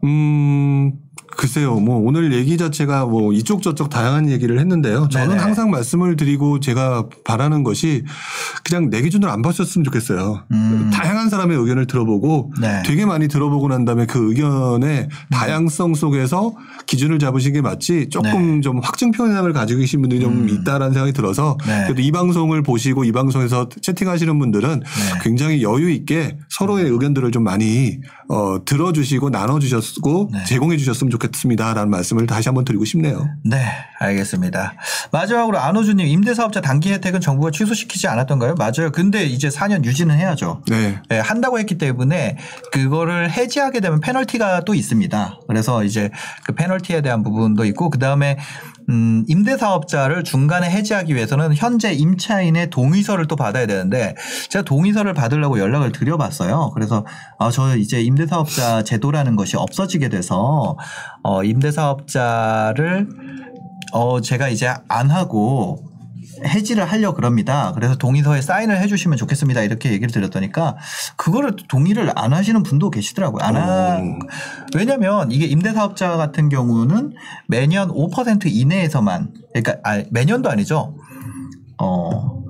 [0.04, 0.92] 음,
[1.36, 5.08] 글쎄요, 뭐 오늘 얘기 자체가 뭐 이쪽 저쪽 다양한 얘기를 했는데요.
[5.10, 5.40] 저는 네네.
[5.40, 8.04] 항상 말씀을 드리고 제가 바라는 것이
[8.62, 10.44] 그냥 내 기준으로 안 봤었으면 좋겠어요.
[10.50, 10.90] 음.
[10.92, 12.82] 다양한 사람의 의견을 들어보고 네.
[12.84, 16.54] 되게 많이 들어보고 난 다음에 그 의견의 다양성 속에서
[16.86, 18.60] 기준을 잡으신 게 맞지 조금 네.
[18.60, 20.48] 좀 확증 편향을 가지고 계신 분들이 좀 음.
[20.48, 21.84] 있다라는 생각이 들어서 네.
[21.84, 25.18] 그래도 이 방송을 보시고 이 방송에서 채팅하시는 분들은 네.
[25.22, 26.92] 굉장히 여유 있게 서로의 음.
[26.92, 27.98] 의견들을 좀 많이
[28.28, 30.44] 어, 들어주시고 나눠주셨고 네.
[30.44, 33.28] 제공해 주셨 으면 좋겠습니다라는 말씀을 다시 한번 드리고 싶네요.
[33.44, 33.64] 네,
[33.98, 34.74] 알겠습니다.
[35.12, 38.54] 마지막으로 안호주님 임대사업자 단기 혜택은 정부가 취소시키지 않았던가요?
[38.56, 38.90] 맞아요.
[38.92, 40.62] 근데 이제 4년 유지는 해야죠.
[40.68, 41.00] 네.
[41.08, 41.18] 네.
[41.18, 42.36] 한다고 했기 때문에
[42.72, 45.40] 그거를 해지하게 되면 페널티가 또 있습니다.
[45.46, 46.10] 그래서 이제
[46.44, 48.38] 그 페널티에 대한 부분도 있고 그 다음에
[48.90, 54.16] 음, 임대사업자를 중간에 해지하기 위해서는 현재 임차인의 동의서를 또 받아야 되는데
[54.48, 56.72] 제가 동의서를 받으려고 연락을 드려봤어요.
[56.74, 57.06] 그래서
[57.38, 60.76] 아, 저 이제 임대사업자 제도라는 것이 없어지게 돼서
[61.22, 63.08] 어, 임대사업자를
[63.92, 65.89] 어, 제가 이제 안 하고
[66.44, 67.72] 해지를 하려 그럽니다.
[67.74, 69.62] 그래서 동의서에 사인을 해주시면 좋겠습니다.
[69.62, 70.76] 이렇게 얘기를 드렸더니까
[71.16, 73.42] 그거를 동의를 안 하시는 분도 계시더라고요.
[73.42, 74.00] 안 하.
[74.74, 77.14] 왜냐하면 이게 임대사업자 같은 경우는
[77.46, 80.96] 매년 5% 이내에서만 그러니까 아, 매년도 아니죠.
[81.78, 82.40] 어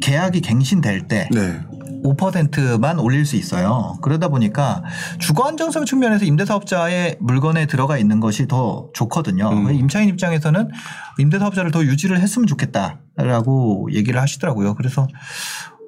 [0.00, 1.28] 계약이 갱신될 때.
[1.32, 1.60] 네.
[2.02, 3.98] 5%만 올릴 수 있어요.
[4.02, 4.82] 그러다 보니까
[5.18, 9.50] 주거 안정성 측면에서 임대사업자의 물건에 들어가 있는 것이 더 좋거든요.
[9.50, 9.70] 음.
[9.70, 10.70] 임차인 입장에서는
[11.18, 14.74] 임대사업자를 더 유지를 했으면 좋겠다 라고 얘기를 하시더라고요.
[14.74, 15.06] 그래서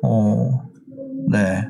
[0.03, 0.62] 어,
[1.30, 1.66] 네.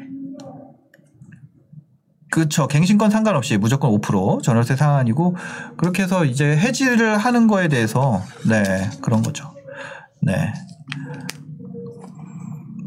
[2.30, 2.66] 그렇죠.
[2.66, 5.36] 갱신권 상관없이 무조건 5% 전월세 상한이고
[5.76, 9.52] 그렇게 해서 이제 해지를 하는 거에 대해서 네 그런 거죠.
[10.22, 10.52] 네.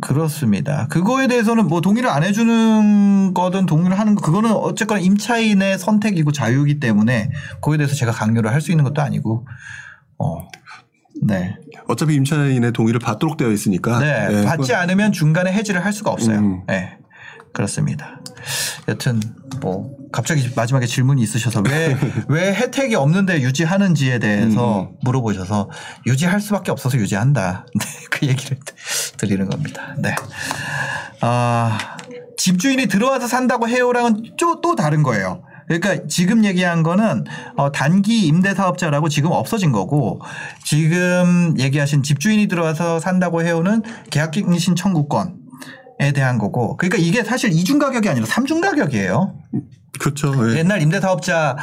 [0.02, 0.88] 그렇습니다.
[0.88, 6.80] 그거에 대해서는 뭐 동의를 안 해주는 거든 동의를 하는 거 그거는 어쨌거나 임차인의 선택이고 자유이기
[6.80, 9.48] 때문에 그거에 대해서 제가 강요를 할 수 있는 것도 아니고
[10.18, 10.40] 어.
[11.26, 11.56] 네.
[11.88, 14.00] 어차피 임차인의 동의를 받도록 되어 있으니까.
[14.00, 14.28] 네.
[14.30, 14.46] 네.
[14.46, 16.38] 받지 않으면 중간에 해지를 할 수가 없어요.
[16.38, 16.62] 음.
[16.68, 16.98] 네.
[17.52, 18.20] 그렇습니다.
[18.88, 19.20] 여튼
[19.62, 21.98] 뭐 갑자기 마지막에 질문이 있으셔서 왜
[22.28, 24.98] 왜 혜택이 없는데 유지하는지에 대해서 음.
[25.02, 25.70] 물어보셔서
[26.06, 27.66] 유지할 수밖에 없어서 유지한다.
[27.74, 28.58] 네, 그 얘기를
[29.18, 29.96] 드리는 겁니다.
[29.98, 30.14] 네.
[31.22, 31.98] 아,
[32.38, 35.42] 집주인이 들어와서 산다고 해요랑은 또, 또 다른 거예요.
[35.68, 37.26] 그러니까 지금 얘기한 거는
[37.58, 40.22] 어 단기 임대 사업자라고 지금 없어진 거고
[40.64, 45.46] 지금 얘기하신 집주인이 들어와서 산다고 해오는 계약갱신 청구권
[45.98, 49.34] 에 대한 거고 그러니까 이게 사실 이중 가격이 아니라 삼중 가격이에요.
[49.98, 50.34] 그렇죠.
[50.52, 50.58] 예.
[50.58, 51.56] 옛날 임대사업자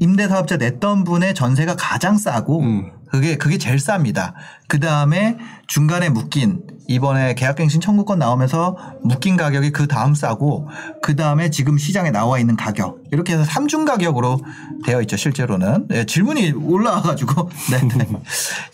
[0.00, 2.92] 임대사업자 냈던 분의 전세가 가장 싸고 음.
[3.12, 4.32] 그게 그게 제일 쌉니다.
[4.66, 10.68] 그 다음에 중간에 묶인 이번에 계약갱신 청구권 나오면서 묶인 가격이 그 다음 싸고
[11.00, 14.40] 그 다음에 지금 시장에 나와 있는 가격 이렇게 해서 삼중 가격으로
[14.84, 18.08] 되어 있죠 실제로는 네, 질문이 올라와가지고 네, 네.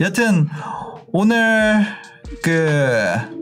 [0.01, 0.49] 여튼
[1.13, 1.85] 오늘
[2.43, 3.39] 그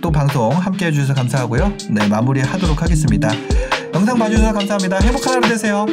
[0.00, 1.72] 또 방송 함께 해주셔서 감사하고요.
[1.90, 3.30] 네, 마무리하도록 하겠습니다.
[3.94, 4.98] 영상 봐주셔서 감사합니다.
[4.98, 5.86] 행복한 하루 되세요.